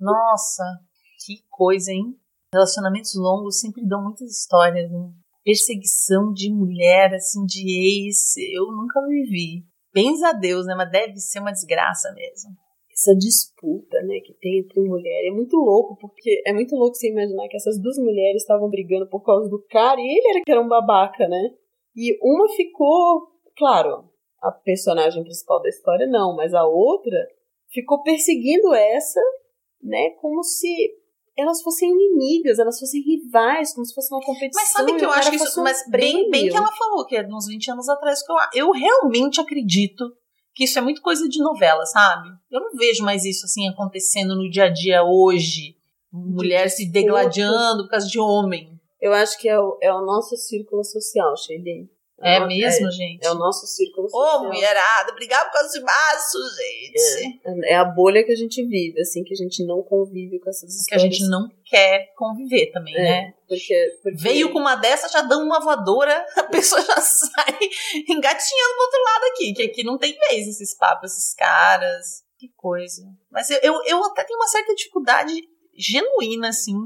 Nossa, 0.00 0.64
que 1.24 1.44
coisa, 1.48 1.92
hein? 1.92 2.16
Relacionamentos 2.52 3.14
longos 3.14 3.60
sempre 3.60 3.86
dão 3.86 4.02
muitas 4.02 4.30
histórias, 4.30 4.90
né? 4.90 5.10
Perseguição 5.44 6.32
de 6.32 6.52
mulher, 6.52 7.14
assim, 7.14 7.44
de 7.46 8.06
ex, 8.06 8.36
eu 8.52 8.66
nunca 8.72 9.00
vivi. 9.06 9.64
Bens 9.92 10.22
a 10.22 10.32
Deus, 10.32 10.66
né? 10.66 10.74
Mas 10.74 10.90
deve 10.90 11.16
ser 11.16 11.40
uma 11.40 11.52
desgraça 11.52 12.12
mesmo. 12.12 12.50
Essa 12.92 13.16
disputa, 13.16 14.00
né, 14.02 14.20
que 14.20 14.34
tem 14.34 14.58
entre 14.60 14.80
mulher. 14.80 15.26
É 15.26 15.30
muito 15.30 15.56
louco, 15.56 15.96
porque 15.98 16.42
é 16.46 16.52
muito 16.52 16.76
louco 16.76 16.94
você 16.94 17.10
imaginar 17.10 17.48
que 17.48 17.56
essas 17.56 17.80
duas 17.80 17.96
mulheres 17.96 18.42
estavam 18.42 18.68
brigando 18.68 19.08
por 19.08 19.22
causa 19.22 19.48
do 19.48 19.64
cara 19.70 19.98
e 19.98 20.04
ele 20.04 20.28
era 20.28 20.42
que 20.44 20.52
era 20.52 20.60
um 20.60 20.68
babaca, 20.68 21.26
né? 21.26 21.54
E 21.96 22.18
uma 22.22 22.48
ficou, 22.54 23.28
claro, 23.56 24.11
a 24.42 24.50
personagem 24.50 25.22
principal 25.22 25.62
da 25.62 25.68
história 25.68 26.06
não, 26.06 26.34
mas 26.34 26.52
a 26.52 26.66
outra 26.66 27.16
ficou 27.70 28.02
perseguindo 28.02 28.74
essa, 28.74 29.20
né, 29.82 30.10
como 30.20 30.42
se 30.42 30.90
elas 31.36 31.62
fossem 31.62 31.90
inimigas, 31.90 32.58
elas 32.58 32.78
fossem 32.78 33.00
rivais, 33.02 33.72
como 33.72 33.86
se 33.86 33.94
fosse 33.94 34.12
uma 34.12 34.20
competição. 34.20 34.62
Mas 34.62 34.72
sabe 34.72 34.94
que 34.96 35.04
eu 35.04 35.10
acho 35.10 35.30
que 35.30 35.36
isso, 35.36 35.60
um 35.60 35.64
mas 35.64 35.82
bem, 35.88 36.28
bem 36.30 36.48
que 36.50 36.56
ela 36.56 36.70
falou 36.72 37.06
que 37.06 37.16
é 37.16 37.26
uns 37.26 37.46
20 37.46 37.70
anos 37.70 37.88
atrás 37.88 38.22
que 38.22 38.30
eu, 38.30 38.36
eu 38.54 38.70
realmente 38.72 39.40
acredito 39.40 40.12
que 40.54 40.64
isso 40.64 40.78
é 40.78 40.82
muito 40.82 41.00
coisa 41.00 41.26
de 41.26 41.38
novela, 41.38 41.86
sabe? 41.86 42.28
Eu 42.50 42.60
não 42.60 42.72
vejo 42.74 43.02
mais 43.02 43.24
isso 43.24 43.46
assim 43.46 43.66
acontecendo 43.68 44.36
no 44.36 44.50
dia 44.50 44.64
a 44.64 44.68
dia 44.68 45.02
hoje, 45.02 45.74
mulher 46.12 46.68
se 46.68 46.90
degladiando 46.90 47.84
por 47.84 47.90
causa 47.90 48.06
de 48.06 48.20
homem. 48.20 48.78
Eu 49.00 49.14
acho 49.14 49.38
que 49.38 49.48
é 49.48 49.58
o, 49.58 49.78
é 49.80 49.92
o 49.92 50.04
nosso 50.04 50.36
círculo 50.36 50.84
social, 50.84 51.34
Sheilene. 51.36 51.88
É, 52.22 52.46
mesmo, 52.46 52.86
é, 52.86 52.90
gente? 52.90 53.26
É 53.26 53.30
o 53.32 53.34
nosso 53.34 53.66
círculo 53.66 54.08
social. 54.08 54.42
Ô, 54.42 54.44
mulherada, 54.44 55.12
brigar 55.12 55.44
por 55.46 55.52
causa 55.52 55.76
de 55.76 55.84
maço, 55.84 56.38
gente. 56.56 57.40
É, 57.44 57.72
é, 57.72 57.74
a 57.74 57.84
bolha 57.84 58.22
que 58.24 58.30
a 58.30 58.36
gente 58.36 58.64
vive, 58.64 59.00
assim, 59.00 59.24
que 59.24 59.34
a 59.34 59.36
gente 59.36 59.64
não 59.66 59.82
convive 59.82 60.38
com 60.38 60.48
essas 60.48 60.72
histórias. 60.72 60.86
Que 60.88 60.94
a 60.94 60.98
gente 60.98 61.28
não 61.28 61.48
quer 61.64 62.12
conviver 62.16 62.70
também, 62.70 62.94
é, 62.96 63.02
né? 63.02 63.34
Porque, 63.48 63.98
porque... 64.02 64.18
Veio 64.18 64.52
com 64.52 64.60
uma 64.60 64.76
dessa, 64.76 65.08
já 65.08 65.22
dá 65.22 65.36
uma 65.36 65.60
voadora, 65.60 66.24
a 66.38 66.44
pessoa 66.44 66.80
já 66.80 67.00
sai 67.00 67.58
engatinhando 68.08 68.74
pro 68.74 68.84
outro 68.84 69.02
lado 69.04 69.24
aqui, 69.32 69.52
que 69.52 69.62
aqui 69.62 69.82
não 69.82 69.98
tem 69.98 70.16
vez 70.28 70.46
esses 70.46 70.76
papos, 70.76 71.12
esses 71.12 71.34
caras. 71.34 72.22
Que 72.38 72.48
coisa. 72.56 73.02
Mas 73.30 73.50
eu, 73.50 73.58
eu, 73.62 73.74
eu 73.84 74.04
até 74.04 74.24
tenho 74.24 74.38
uma 74.38 74.48
certa 74.48 74.74
dificuldade 74.74 75.32
genuína, 75.76 76.48
assim, 76.48 76.76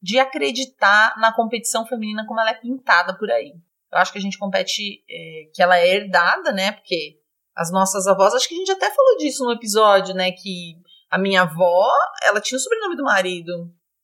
de 0.00 0.18
acreditar 0.18 1.14
na 1.18 1.34
competição 1.34 1.86
feminina 1.86 2.26
como 2.26 2.40
ela 2.40 2.50
é 2.50 2.54
pintada 2.54 3.16
por 3.16 3.30
aí. 3.30 3.52
Eu 3.92 3.98
acho 3.98 4.12
que 4.12 4.18
a 4.18 4.22
gente 4.22 4.38
compete, 4.38 5.02
é, 5.08 5.50
que 5.54 5.62
ela 5.62 5.78
é 5.78 5.88
herdada, 5.88 6.52
né? 6.52 6.72
Porque 6.72 7.18
as 7.56 7.72
nossas 7.72 8.06
avós, 8.06 8.34
acho 8.34 8.48
que 8.48 8.54
a 8.54 8.58
gente 8.58 8.70
até 8.70 8.90
falou 8.90 9.16
disso 9.16 9.44
no 9.44 9.52
episódio, 9.52 10.14
né? 10.14 10.30
Que 10.32 10.76
a 11.10 11.18
minha 11.18 11.42
avó, 11.42 11.90
ela 12.22 12.40
tinha 12.40 12.56
o 12.56 12.60
sobrenome 12.60 12.96
do 12.96 13.02
marido. 13.02 13.52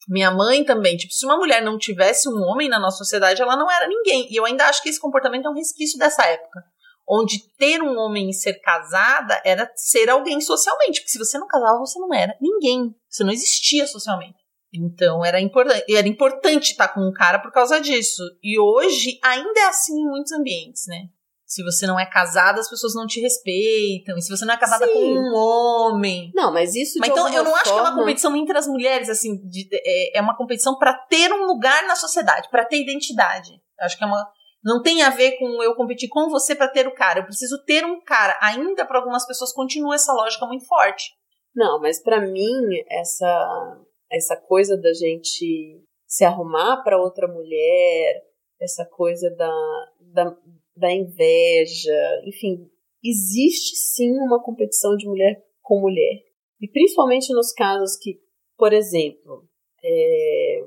Minha 0.08 0.30
mãe 0.30 0.64
também. 0.64 0.96
Tipo, 0.96 1.12
se 1.12 1.24
uma 1.24 1.36
mulher 1.36 1.62
não 1.62 1.78
tivesse 1.78 2.28
um 2.28 2.42
homem 2.42 2.68
na 2.68 2.78
nossa 2.78 2.98
sociedade, 2.98 3.40
ela 3.40 3.56
não 3.56 3.70
era 3.70 3.86
ninguém. 3.86 4.26
E 4.30 4.36
eu 4.36 4.44
ainda 4.44 4.66
acho 4.66 4.82
que 4.82 4.88
esse 4.88 5.00
comportamento 5.00 5.46
é 5.46 5.50
um 5.50 5.54
resquício 5.54 5.98
dessa 5.98 6.24
época. 6.24 6.62
Onde 7.08 7.38
ter 7.58 7.82
um 7.82 7.98
homem 7.98 8.30
e 8.30 8.34
ser 8.34 8.54
casada 8.54 9.40
era 9.44 9.70
ser 9.76 10.08
alguém 10.08 10.40
socialmente. 10.40 11.00
Porque 11.00 11.10
se 11.10 11.18
você 11.18 11.38
não 11.38 11.46
casava, 11.46 11.78
você 11.78 11.98
não 11.98 12.12
era 12.12 12.34
ninguém. 12.40 12.94
Você 13.08 13.24
não 13.24 13.32
existia 13.32 13.86
socialmente. 13.86 14.43
Então 14.74 15.24
era 15.24 15.40
importante, 15.40 15.84
era 15.94 16.08
importante 16.08 16.72
estar 16.72 16.88
com 16.88 17.00
um 17.00 17.12
cara 17.12 17.38
por 17.38 17.52
causa 17.52 17.80
disso. 17.80 18.22
E 18.42 18.58
hoje 18.58 19.18
ainda 19.22 19.60
é 19.60 19.66
assim 19.66 19.94
em 19.94 20.08
muitos 20.08 20.32
ambientes, 20.32 20.86
né? 20.88 21.08
Se 21.46 21.62
você 21.62 21.86
não 21.86 22.00
é 22.00 22.04
casada, 22.04 22.58
as 22.58 22.68
pessoas 22.68 22.94
não 22.94 23.06
te 23.06 23.20
respeitam. 23.20 24.16
E 24.18 24.22
se 24.22 24.28
você 24.28 24.44
não 24.44 24.54
é 24.54 24.56
casada 24.56 24.86
Sim. 24.86 24.92
com 24.92 25.00
um 25.00 25.34
homem. 25.34 26.32
Não, 26.34 26.52
mas 26.52 26.74
isso. 26.74 26.98
Mas 26.98 27.10
então 27.10 27.28
eu 27.28 27.44
não 27.44 27.52
forma... 27.52 27.60
acho 27.60 27.72
que 27.72 27.78
é 27.78 27.82
uma 27.82 27.94
competição 27.94 28.36
entre 28.36 28.58
as 28.58 28.66
mulheres, 28.66 29.08
assim. 29.08 29.36
De, 29.46 29.68
é, 29.72 30.18
é 30.18 30.20
uma 30.20 30.36
competição 30.36 30.76
para 30.76 30.94
ter 30.94 31.32
um 31.32 31.44
lugar 31.44 31.86
na 31.86 31.94
sociedade, 31.94 32.48
para 32.50 32.64
ter 32.64 32.80
identidade. 32.80 33.52
Eu 33.78 33.86
acho 33.86 33.96
que 33.96 34.02
é 34.02 34.06
uma. 34.06 34.26
Não 34.64 34.82
tem 34.82 35.02
a 35.02 35.10
ver 35.10 35.38
com 35.38 35.62
eu 35.62 35.76
competir 35.76 36.08
com 36.08 36.28
você 36.28 36.54
para 36.54 36.66
ter 36.66 36.88
o 36.88 36.94
cara. 36.94 37.20
Eu 37.20 37.24
preciso 37.24 37.62
ter 37.64 37.84
um 37.84 38.02
cara. 38.02 38.36
Ainda 38.40 38.84
para 38.84 38.98
algumas 38.98 39.26
pessoas 39.26 39.52
continua 39.52 39.94
essa 39.94 40.12
lógica 40.12 40.46
muito 40.46 40.66
forte. 40.66 41.12
Não, 41.54 41.80
mas 41.80 42.02
para 42.02 42.20
mim 42.20 42.82
essa 42.90 43.78
essa 44.10 44.36
coisa 44.36 44.76
da 44.76 44.92
gente 44.92 45.82
se 46.06 46.24
arrumar 46.24 46.82
para 46.82 47.00
outra 47.00 47.26
mulher, 47.26 48.22
essa 48.60 48.84
coisa 48.84 49.30
da, 49.30 49.86
da, 50.00 50.36
da 50.76 50.92
inveja, 50.92 52.22
enfim, 52.24 52.70
existe 53.02 53.76
sim 53.76 54.12
uma 54.20 54.42
competição 54.42 54.96
de 54.96 55.06
mulher 55.06 55.42
com 55.60 55.80
mulher. 55.80 56.22
E 56.60 56.68
principalmente 56.68 57.32
nos 57.32 57.52
casos 57.52 57.96
que, 57.96 58.20
por 58.56 58.72
exemplo, 58.72 59.48
é... 59.82 60.60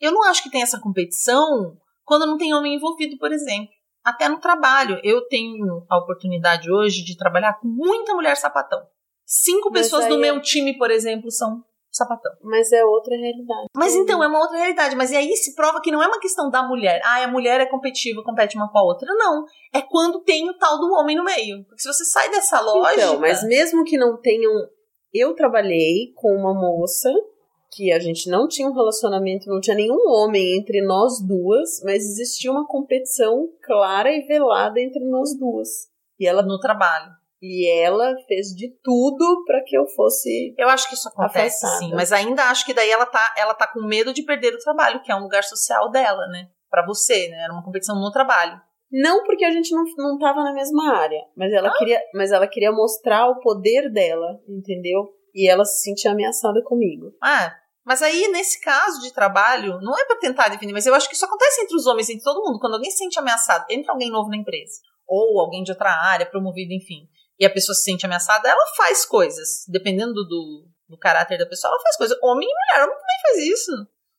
eu 0.00 0.12
não 0.12 0.22
acho 0.24 0.42
que 0.42 0.50
tem 0.50 0.62
essa 0.62 0.80
competição 0.80 1.78
quando 2.04 2.26
não 2.26 2.36
tem 2.36 2.54
homem 2.54 2.74
envolvido, 2.74 3.16
por 3.18 3.32
exemplo. 3.32 3.72
Até 4.04 4.28
no 4.28 4.38
trabalho. 4.38 5.00
Eu 5.02 5.26
tenho 5.28 5.86
a 5.88 5.98
oportunidade 5.98 6.70
hoje 6.70 7.02
de 7.02 7.16
trabalhar 7.16 7.58
com 7.58 7.66
muita 7.66 8.14
mulher 8.14 8.36
sapatão. 8.36 8.86
Cinco 9.24 9.70
Mas 9.70 9.82
pessoas 9.82 10.06
do 10.08 10.18
meu 10.18 10.36
é 10.36 10.40
time, 10.40 10.76
por 10.76 10.90
exemplo, 10.90 11.30
são 11.30 11.64
sapatão. 11.96 12.32
Mas 12.42 12.72
é 12.72 12.84
outra 12.84 13.16
realidade. 13.16 13.68
Mas 13.74 13.94
então, 13.94 14.22
é 14.22 14.26
uma 14.26 14.40
outra 14.40 14.56
realidade. 14.56 14.96
Mas 14.96 15.10
e 15.10 15.16
aí 15.16 15.36
se 15.36 15.54
prova 15.54 15.80
que 15.80 15.90
não 15.90 16.02
é 16.02 16.06
uma 16.06 16.20
questão 16.20 16.50
da 16.50 16.62
mulher. 16.66 17.00
Ah, 17.04 17.24
a 17.24 17.28
mulher 17.28 17.60
é 17.60 17.66
competitiva, 17.66 18.22
compete 18.22 18.56
uma 18.56 18.70
com 18.70 18.78
a 18.78 18.82
outra. 18.82 19.06
Não. 19.14 19.44
É 19.72 19.80
quando 19.80 20.22
tem 20.22 20.48
o 20.48 20.54
tal 20.58 20.78
do 20.78 20.92
homem 20.92 21.16
no 21.16 21.24
meio. 21.24 21.64
Porque 21.64 21.82
se 21.82 21.88
você 21.88 22.04
sai 22.04 22.30
dessa 22.30 22.60
lógica. 22.60 22.94
Então, 22.94 23.20
mas 23.20 23.42
mesmo 23.44 23.84
que 23.84 23.96
não 23.96 24.20
tenham. 24.20 24.52
Eu 25.12 25.32
trabalhei 25.34 26.12
com 26.16 26.28
uma 26.34 26.52
moça 26.52 27.08
que 27.74 27.92
a 27.92 27.98
gente 27.98 28.28
não 28.28 28.46
tinha 28.46 28.68
um 28.68 28.72
relacionamento, 28.72 29.48
não 29.48 29.60
tinha 29.60 29.76
nenhum 29.76 30.08
homem 30.08 30.58
entre 30.58 30.80
nós 30.80 31.20
duas, 31.20 31.80
mas 31.84 32.04
existia 32.04 32.50
uma 32.50 32.66
competição 32.66 33.48
clara 33.62 34.10
e 34.12 34.22
velada 34.26 34.80
entre 34.80 35.04
nós 35.04 35.36
duas. 35.38 35.68
E 36.18 36.26
ela 36.26 36.42
no 36.42 36.58
trabalho. 36.58 37.12
E 37.46 37.68
ela 37.68 38.16
fez 38.26 38.54
de 38.56 38.70
tudo 38.82 39.44
para 39.44 39.62
que 39.62 39.76
eu 39.76 39.86
fosse. 39.86 40.54
Eu 40.56 40.66
acho 40.66 40.88
que 40.88 40.94
isso 40.94 41.06
acontece, 41.10 41.66
afastada. 41.66 41.78
sim. 41.78 41.94
Mas 41.94 42.10
ainda 42.10 42.44
acho 42.44 42.64
que 42.64 42.72
daí 42.72 42.90
ela 42.90 43.04
tá, 43.04 43.34
ela 43.36 43.52
tá 43.52 43.66
com 43.66 43.82
medo 43.82 44.14
de 44.14 44.22
perder 44.22 44.54
o 44.54 44.58
trabalho, 44.58 45.02
que 45.02 45.12
é 45.12 45.14
um 45.14 45.24
lugar 45.24 45.44
social 45.44 45.90
dela, 45.90 46.26
né? 46.28 46.48
Para 46.70 46.86
você, 46.86 47.28
né? 47.28 47.42
Era 47.44 47.52
uma 47.52 47.62
competição 47.62 48.00
no 48.00 48.10
trabalho. 48.10 48.58
Não 48.90 49.24
porque 49.24 49.44
a 49.44 49.50
gente 49.50 49.74
não, 49.74 49.84
não 49.98 50.18
tava 50.18 50.42
na 50.42 50.54
mesma 50.54 50.96
área, 50.96 51.20
mas 51.36 51.52
ela, 51.52 51.68
ah. 51.68 51.76
queria, 51.76 52.00
mas 52.14 52.32
ela 52.32 52.48
queria 52.48 52.72
mostrar 52.72 53.28
o 53.28 53.38
poder 53.40 53.92
dela, 53.92 54.40
entendeu? 54.48 55.10
E 55.34 55.46
ela 55.46 55.66
se 55.66 55.82
sentia 55.82 56.12
ameaçada 56.12 56.62
comigo. 56.64 57.12
Ah, 57.22 57.54
mas 57.84 58.00
aí, 58.00 58.26
nesse 58.28 58.58
caso 58.62 59.02
de 59.02 59.12
trabalho, 59.12 59.80
não 59.82 59.98
é 59.98 60.06
para 60.06 60.16
tentar 60.16 60.48
definir, 60.48 60.72
mas 60.72 60.86
eu 60.86 60.94
acho 60.94 61.10
que 61.10 61.14
isso 61.14 61.26
acontece 61.26 61.60
entre 61.60 61.76
os 61.76 61.86
homens, 61.86 62.08
entre 62.08 62.24
todo 62.24 62.42
mundo. 62.42 62.58
Quando 62.58 62.74
alguém 62.74 62.90
se 62.90 62.96
sente 62.96 63.18
ameaçado, 63.18 63.66
entra 63.68 63.92
alguém 63.92 64.10
novo 64.10 64.30
na 64.30 64.38
empresa, 64.38 64.80
ou 65.06 65.38
alguém 65.38 65.62
de 65.62 65.72
outra 65.72 65.90
área, 65.90 66.24
promovido, 66.24 66.72
enfim 66.72 67.06
e 67.38 67.44
a 67.44 67.50
pessoa 67.50 67.74
se 67.74 67.82
sente 67.82 68.06
ameaçada, 68.06 68.48
ela 68.48 68.66
faz 68.76 69.04
coisas. 69.04 69.64
Dependendo 69.68 70.12
do, 70.12 70.66
do 70.88 70.98
caráter 70.98 71.38
da 71.38 71.46
pessoa, 71.46 71.72
ela 71.72 71.82
faz 71.82 71.96
coisas. 71.96 72.18
Homem 72.22 72.48
e 72.48 72.52
mulher, 72.52 72.84
homem 72.84 72.96
também 72.96 73.22
faz 73.22 73.38
isso. 73.38 73.72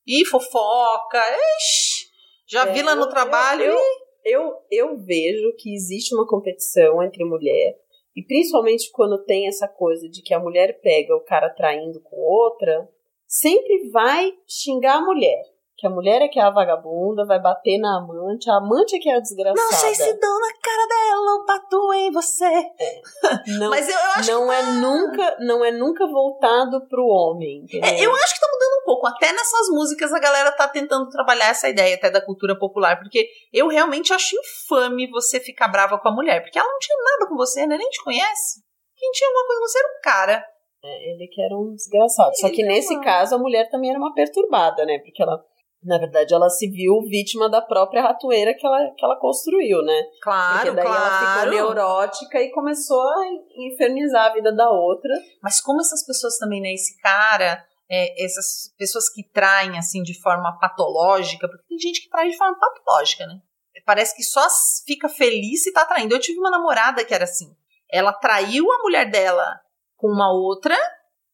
E 0.05 0.25
fofoca, 0.25 1.19
ixi, 1.57 2.07
já 2.47 2.67
é, 2.67 2.73
vi 2.73 2.83
lá 2.83 2.95
no 2.95 3.09
trabalho. 3.09 3.63
Eu, 3.63 3.73
eu, 3.73 3.81
eu, 4.25 4.65
eu 4.71 4.97
vejo 4.97 5.55
que 5.57 5.73
existe 5.73 6.13
uma 6.13 6.27
competição 6.27 7.01
entre 7.01 7.23
mulher. 7.23 7.75
E 8.15 8.23
principalmente 8.23 8.91
quando 8.91 9.23
tem 9.23 9.47
essa 9.47 9.67
coisa 9.67 10.07
de 10.07 10.21
que 10.21 10.33
a 10.33 10.39
mulher 10.39 10.79
pega 10.81 11.15
o 11.15 11.23
cara 11.23 11.49
traindo 11.49 11.99
com 12.01 12.15
outra, 12.15 12.87
sempre 13.27 13.89
vai 13.89 14.31
xingar 14.47 14.97
a 14.97 15.01
mulher 15.01 15.54
que 15.85 15.87
a 15.87 15.89
mulher 15.91 16.21
é 16.23 16.27
que 16.27 16.39
é 16.39 16.41
a 16.41 16.49
vagabunda, 16.49 17.25
vai 17.25 17.39
bater 17.39 17.77
na 17.77 17.99
amante, 17.99 18.49
a 18.49 18.55
amante 18.55 18.95
é 18.95 18.99
que 18.99 19.07
é 19.07 19.15
a 19.15 19.19
desgraçada. 19.19 19.61
Não 19.61 19.71
sei 19.71 19.93
se 19.93 20.19
dou 20.19 20.39
na 20.39 20.53
cara 20.59 20.87
dela 20.87 21.31
ou 21.33 21.45
bato 21.45 21.93
em 21.93 22.11
você. 22.11 22.45
É. 22.45 23.01
Não, 23.59 23.69
Mas 23.69 23.87
eu, 23.87 23.93
eu 23.93 24.11
acho 24.15 24.31
não 24.31 24.47
que 24.47 24.53
é 24.53 24.61
tá... 24.61 24.71
nunca, 24.71 25.37
não 25.39 25.65
é 25.65 25.71
nunca 25.71 26.07
voltado 26.07 26.87
pro 26.87 27.05
homem. 27.05 27.65
É, 27.73 28.03
eu 28.03 28.13
acho 28.15 28.33
que 28.33 28.39
tá 28.39 28.47
mudando 28.51 28.81
um 28.81 28.85
pouco. 28.85 29.07
Até 29.07 29.31
nessas 29.31 29.69
músicas 29.69 30.11
a 30.11 30.19
galera 30.19 30.51
tá 30.51 30.67
tentando 30.67 31.09
trabalhar 31.09 31.49
essa 31.49 31.69
ideia 31.69 31.95
até 31.95 32.09
da 32.09 32.23
cultura 32.23 32.57
popular, 32.57 32.97
porque 32.99 33.27
eu 33.53 33.67
realmente 33.67 34.13
acho 34.13 34.35
infame 34.35 35.09
você 35.09 35.39
ficar 35.39 35.67
brava 35.67 35.99
com 35.99 36.09
a 36.09 36.11
mulher, 36.15 36.41
porque 36.41 36.57
ela 36.57 36.67
não 36.67 36.79
tinha 36.79 36.97
nada 36.97 37.29
com 37.29 37.35
você, 37.35 37.67
né? 37.67 37.77
Nem 37.77 37.89
te 37.89 38.03
conhece. 38.03 38.61
Quem 38.97 39.11
tinha 39.11 39.29
alguma 39.29 39.45
coisa 39.45 39.61
com 39.61 39.67
você 39.67 39.79
era 39.79 39.87
um 39.87 40.01
cara. 40.01 40.45
É, 40.83 41.11
ele 41.11 41.27
que 41.27 41.41
era 41.41 41.55
um 41.55 41.73
desgraçado. 41.73 42.35
Só 42.37 42.49
que 42.49 42.63
nesse 42.63 42.99
caso 43.01 43.35
a 43.35 43.39
mulher 43.39 43.69
também 43.69 43.89
era 43.89 43.99
uma 43.99 44.13
perturbada, 44.13 44.85
né? 44.85 44.99
Porque 44.99 45.21
ela 45.21 45.43
na 45.85 45.99
verdade, 45.99 46.33
ela 46.33 46.49
se 46.49 46.67
viu 46.67 46.99
vítima 47.07 47.47
da 47.47 47.61
própria 47.61 48.01
ratoeira 48.01 48.55
que 48.55 48.65
ela, 48.65 48.91
que 48.97 49.05
ela 49.05 49.19
construiu, 49.19 49.83
né? 49.83 50.01
Claro, 50.21 50.57
Porque 50.57 50.71
daí 50.71 50.85
claro. 50.85 51.15
ela 51.15 51.41
ficou 51.41 51.51
neurótica 51.51 52.41
e 52.41 52.51
começou 52.51 53.01
a 53.01 53.25
infernizar 53.57 54.31
a 54.31 54.33
vida 54.33 54.51
da 54.51 54.69
outra. 54.69 55.13
Mas 55.43 55.61
como 55.61 55.81
essas 55.81 56.03
pessoas 56.03 56.37
também, 56.37 56.59
né? 56.59 56.73
Esse 56.73 56.99
cara, 57.01 57.63
é, 57.89 58.25
essas 58.25 58.73
pessoas 58.77 59.07
que 59.09 59.23
traem, 59.31 59.77
assim, 59.77 60.01
de 60.01 60.19
forma 60.19 60.57
patológica, 60.59 61.47
porque 61.47 61.67
tem 61.67 61.77
gente 61.77 62.01
que 62.01 62.09
trai 62.09 62.29
de 62.29 62.37
forma 62.37 62.57
patológica, 62.57 63.27
né? 63.27 63.39
Parece 63.85 64.15
que 64.15 64.23
só 64.23 64.47
fica 64.87 65.07
feliz 65.07 65.63
se 65.63 65.71
tá 65.71 65.85
traindo. 65.85 66.15
Eu 66.15 66.19
tive 66.19 66.39
uma 66.39 66.49
namorada 66.49 67.05
que 67.05 67.13
era 67.13 67.25
assim. 67.25 67.55
Ela 67.91 68.11
traiu 68.11 68.65
a 68.71 68.79
mulher 68.79 69.11
dela 69.11 69.61
com 69.95 70.07
uma 70.07 70.33
outra, 70.33 70.75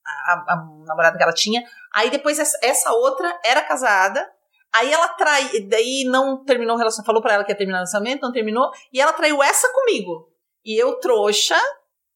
a, 0.06 0.34
a, 0.34 0.54
a 0.54 0.56
namorada 0.86 1.18
que 1.18 1.24
ela 1.24 1.34
tinha. 1.34 1.64
Aí 1.94 2.10
depois 2.10 2.38
essa, 2.40 2.58
essa 2.62 2.92
outra 2.92 3.40
era 3.46 3.62
casada, 3.62 4.30
Aí 4.74 4.92
ela 4.92 5.10
trai, 5.10 5.60
daí 5.62 6.06
não 6.06 6.44
terminou 6.46 6.76
o 6.76 6.78
relacionamento, 6.78 7.06
falou 7.06 7.22
para 7.22 7.34
ela 7.34 7.44
que 7.44 7.52
ia 7.52 7.58
terminar 7.58 7.80
o 7.80 7.82
relacionamento, 7.82 8.22
não 8.22 8.32
terminou, 8.32 8.72
e 8.94 9.02
ela 9.02 9.12
traiu 9.12 9.44
essa 9.44 9.68
comigo. 9.74 10.32
E 10.64 10.82
eu, 10.82 11.00
trouxa, 11.00 11.60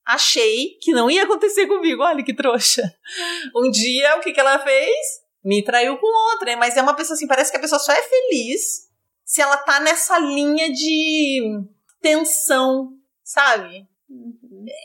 achei 0.05 0.77
que 0.81 0.91
não 0.91 1.09
ia 1.09 1.23
acontecer 1.23 1.67
comigo. 1.67 2.03
Olha 2.03 2.23
que 2.23 2.33
trouxa. 2.33 2.83
Um 3.55 3.69
dia, 3.69 4.15
o 4.17 4.21
que, 4.21 4.31
que 4.31 4.39
ela 4.39 4.59
fez? 4.59 4.95
Me 5.43 5.63
traiu 5.63 5.97
com 5.97 6.31
outra, 6.31 6.47
né? 6.47 6.55
Mas 6.55 6.77
é 6.77 6.81
uma 6.81 6.95
pessoa 6.95 7.15
assim, 7.15 7.27
parece 7.27 7.51
que 7.51 7.57
a 7.57 7.61
pessoa 7.61 7.79
só 7.79 7.91
é 7.91 8.01
feliz 8.01 8.85
se 9.23 9.41
ela 9.41 9.57
tá 9.57 9.79
nessa 9.79 10.19
linha 10.19 10.71
de 10.71 11.59
tensão, 11.99 12.93
sabe? 13.23 13.87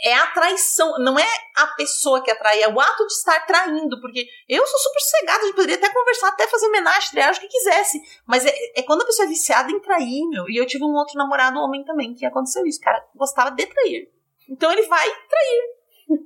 É 0.03 0.15
a 0.15 0.27
traição, 0.29 0.99
não 0.99 1.19
é 1.19 1.29
a 1.57 1.67
pessoa 1.69 2.23
que 2.23 2.31
atrai, 2.31 2.63
é 2.63 2.69
o 2.69 2.81
ato 2.81 3.07
de 3.07 3.13
estar 3.13 3.47
traindo, 3.47 4.01
porque 4.01 4.27
eu 4.49 4.67
sou 4.67 4.79
super 4.79 5.01
cegada, 5.01 5.43
a 5.43 5.47
gente 5.47 5.55
poderia 5.55 5.77
até 5.77 5.93
conversar, 5.93 6.29
até 6.29 6.49
fazer 6.49 6.67
homenagem, 6.67 7.11
triagem, 7.11 7.39
o 7.39 7.47
que 7.47 7.53
quisesse, 7.53 8.01
mas 8.27 8.47
é, 8.47 8.55
é, 8.77 8.83
quando 8.83 9.03
a 9.03 9.07
pessoa 9.07 9.27
é 9.27 9.29
viciada 9.29 9.71
em 9.71 9.81
trair, 9.81 10.27
meu, 10.29 10.49
e 10.49 10.57
eu 10.57 10.67
tive 10.67 10.85
um 10.85 10.95
outro 10.95 11.19
namorado 11.19 11.59
homem 11.59 11.85
também, 11.85 12.15
que 12.15 12.25
aconteceu 12.25 12.65
isso, 12.67 12.81
cara, 12.81 13.07
gostava 13.15 13.51
de 13.51 13.67
trair, 13.67 14.11
então 14.49 14.73
ele 14.73 14.83
vai 14.87 15.07
trair. 15.07 15.81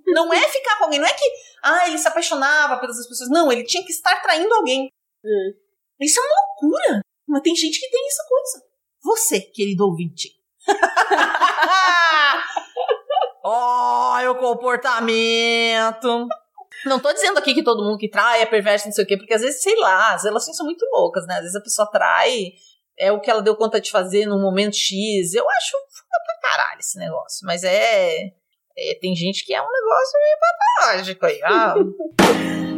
Não 0.06 0.32
é 0.32 0.40
ficar 0.48 0.78
com 0.78 0.84
alguém, 0.84 0.98
não 0.98 1.06
é 1.06 1.12
que, 1.12 1.24
ah, 1.62 1.86
ele 1.88 1.98
se 1.98 2.08
apaixonava 2.08 2.80
pelas 2.80 3.06
pessoas, 3.06 3.28
não, 3.28 3.52
ele 3.52 3.64
tinha 3.64 3.84
que 3.84 3.92
estar 3.92 4.22
traindo 4.22 4.54
alguém. 4.54 4.88
Hum. 5.22 5.54
Isso 6.00 6.18
é 6.18 6.22
uma 6.22 6.34
loucura, 6.40 7.02
mas 7.28 7.42
tem 7.42 7.54
gente 7.54 7.78
que 7.78 7.90
tem 7.90 8.06
essa 8.06 8.24
coisa. 8.26 8.64
Você, 9.02 9.40
querido 9.42 9.84
ouvinte. 9.84 10.30
Olha 13.46 14.30
o 14.30 14.36
comportamento. 14.36 16.26
Não 16.86 16.98
tô 16.98 17.12
dizendo 17.12 17.38
aqui 17.38 17.52
que 17.52 17.62
todo 17.62 17.84
mundo 17.84 17.98
que 17.98 18.08
trai 18.08 18.40
é 18.40 18.46
perverso, 18.46 18.86
não 18.86 18.92
sei 18.92 19.04
o 19.04 19.06
quê, 19.06 19.18
porque 19.18 19.34
às 19.34 19.42
vezes, 19.42 19.60
sei 19.62 19.76
lá, 19.76 20.14
as 20.14 20.24
relações 20.24 20.56
são 20.56 20.64
muito 20.64 20.84
loucas, 20.90 21.26
né? 21.26 21.34
Às 21.34 21.40
vezes 21.40 21.56
a 21.56 21.60
pessoa 21.60 21.90
trai, 21.90 22.52
é 22.98 23.12
o 23.12 23.20
que 23.20 23.30
ela 23.30 23.42
deu 23.42 23.54
conta 23.54 23.78
de 23.80 23.90
fazer 23.90 24.24
num 24.24 24.40
momento 24.40 24.76
X. 24.76 25.34
Eu 25.34 25.48
acho 25.50 25.72
foda 25.72 26.24
pra 26.24 26.50
caralho 26.50 26.80
esse 26.80 26.98
negócio. 26.98 27.46
Mas 27.46 27.62
é, 27.64 28.16
é 28.78 28.94
Tem 28.98 29.14
gente 29.14 29.44
que 29.44 29.52
é 29.52 29.60
um 29.60 29.70
negócio 29.70 30.20
meio 30.20 30.38
patológico 30.40 31.26
aí. 31.26 31.40
Ah. 31.44 31.74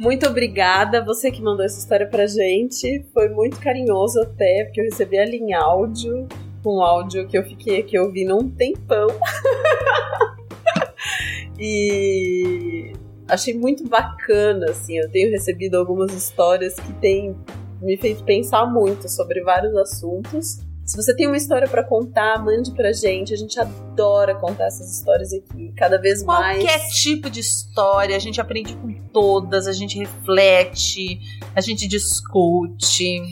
Muito 0.00 0.26
obrigada, 0.26 1.04
você 1.04 1.30
que 1.30 1.42
mandou 1.42 1.62
essa 1.62 1.78
história 1.78 2.06
pra 2.08 2.26
gente. 2.26 3.04
Foi 3.12 3.28
muito 3.28 3.60
carinhoso 3.60 4.18
até, 4.22 4.64
porque 4.64 4.80
eu 4.80 4.84
recebi 4.86 5.18
ela 5.18 5.28
em 5.28 5.52
áudio, 5.52 6.26
um 6.64 6.80
áudio 6.80 7.28
que 7.28 7.36
eu 7.36 7.44
fiquei 7.44 7.80
aqui 7.80 7.98
ouvindo 7.98 8.34
um 8.34 8.50
tempão. 8.50 9.08
e 11.60 12.94
achei 13.28 13.52
muito 13.52 13.86
bacana, 13.86 14.70
assim. 14.70 14.96
Eu 14.96 15.10
tenho 15.10 15.30
recebido 15.30 15.74
algumas 15.74 16.14
histórias 16.14 16.76
que 16.76 16.94
têm 16.94 17.36
me 17.82 17.98
feito 17.98 18.24
pensar 18.24 18.64
muito 18.64 19.06
sobre 19.06 19.42
vários 19.42 19.76
assuntos. 19.76 20.60
Se 20.90 20.96
você 20.96 21.14
tem 21.14 21.28
uma 21.28 21.36
história 21.36 21.68
para 21.68 21.84
contar, 21.84 22.44
mande 22.44 22.72
pra 22.72 22.92
gente. 22.92 23.32
A 23.32 23.36
gente 23.36 23.60
adora 23.60 24.34
contar 24.34 24.64
essas 24.66 24.90
histórias 24.90 25.32
aqui, 25.32 25.72
cada 25.76 25.98
vez 25.98 26.20
mais. 26.24 26.64
Qualquer 26.64 26.88
tipo 26.88 27.30
de 27.30 27.38
história, 27.38 28.16
a 28.16 28.18
gente 28.18 28.40
aprende 28.40 28.74
com 28.74 28.92
todas, 29.12 29.68
a 29.68 29.72
gente 29.72 29.96
reflete, 29.96 31.20
a 31.54 31.60
gente 31.60 31.86
discute. 31.86 33.22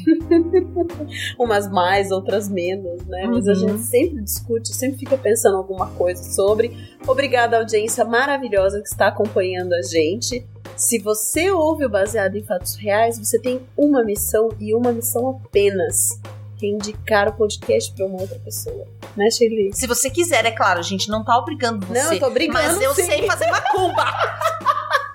Umas 1.36 1.68
mais, 1.68 2.12
outras 2.12 2.48
menos, 2.48 3.04
né? 3.06 3.24
Uhum. 3.24 3.32
Mas 3.32 3.48
a 3.48 3.50
uhum. 3.50 3.58
gente 3.58 3.82
sempre 3.82 4.22
discute, 4.22 4.72
sempre 4.72 4.96
fica 5.00 5.18
pensando 5.18 5.56
alguma 5.56 5.88
coisa 5.90 6.22
sobre. 6.22 6.70
Obrigada 7.08 7.56
à 7.56 7.58
audiência 7.58 8.04
maravilhosa 8.04 8.80
que 8.80 8.86
está 8.86 9.08
acompanhando 9.08 9.72
a 9.72 9.82
gente. 9.82 10.46
Se 10.76 11.00
você 11.00 11.50
ouve 11.50 11.84
o 11.84 11.90
Baseado 11.90 12.36
em 12.36 12.42
Fatos 12.44 12.76
Reais, 12.76 13.18
você 13.18 13.36
tem 13.36 13.62
uma 13.76 14.04
missão 14.04 14.48
e 14.60 14.72
uma 14.72 14.92
missão 14.92 15.28
apenas 15.30 16.20
indicar 16.66 17.28
o 17.28 17.32
podcast 17.32 17.92
para 17.94 18.06
uma 18.06 18.20
outra 18.20 18.38
pessoa. 18.38 18.86
Né, 19.16 19.30
Shirley? 19.30 19.70
Se 19.72 19.86
você 19.86 20.10
quiser, 20.10 20.44
é 20.44 20.50
claro, 20.50 20.78
a 20.80 20.82
gente 20.82 21.08
não 21.08 21.24
tá 21.24 21.36
obrigando 21.36 21.86
você. 21.86 22.02
Não, 22.02 22.12
eu 22.12 22.20
tô 22.20 22.26
obrigando 22.26 22.58
Mas 22.58 22.80
eu 22.80 22.94
sim. 22.94 23.04
sei 23.04 23.26
fazer 23.26 23.46
macumba. 23.50 24.04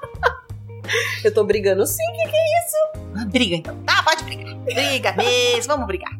eu 1.24 1.34
tô 1.34 1.44
brigando 1.44 1.86
sim, 1.86 2.04
o 2.04 2.12
que, 2.14 2.30
que 2.30 2.36
é 2.36 2.60
isso? 2.60 2.78
Ah, 3.20 3.26
briga 3.26 3.56
então. 3.56 3.76
Tá, 3.84 4.04
pode 4.04 4.24
brigar. 4.24 4.56
Briga 4.64 5.14
mesmo, 5.14 5.74
vamos 5.74 5.88
brigar. 5.88 6.12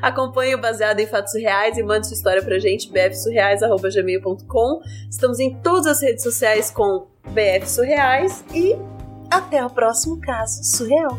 Acompanhe 0.00 0.54
o 0.54 0.60
Baseado 0.60 1.00
em 1.00 1.06
Fatos 1.06 1.34
Reais 1.34 1.76
e 1.76 1.82
mande 1.82 2.06
sua 2.06 2.14
história 2.14 2.42
pra 2.42 2.58
gente, 2.58 2.90
bfsurreais.gmail.com. 2.90 4.80
Estamos 5.10 5.40
em 5.40 5.54
todas 5.56 5.86
as 5.86 6.02
redes 6.02 6.22
sociais 6.22 6.70
com 6.70 7.06
BF 7.26 7.68
Surreais 7.68 8.44
e 8.54 8.76
até 9.30 9.64
o 9.64 9.70
próximo 9.70 10.20
caso 10.20 10.62
surreal. 10.64 11.18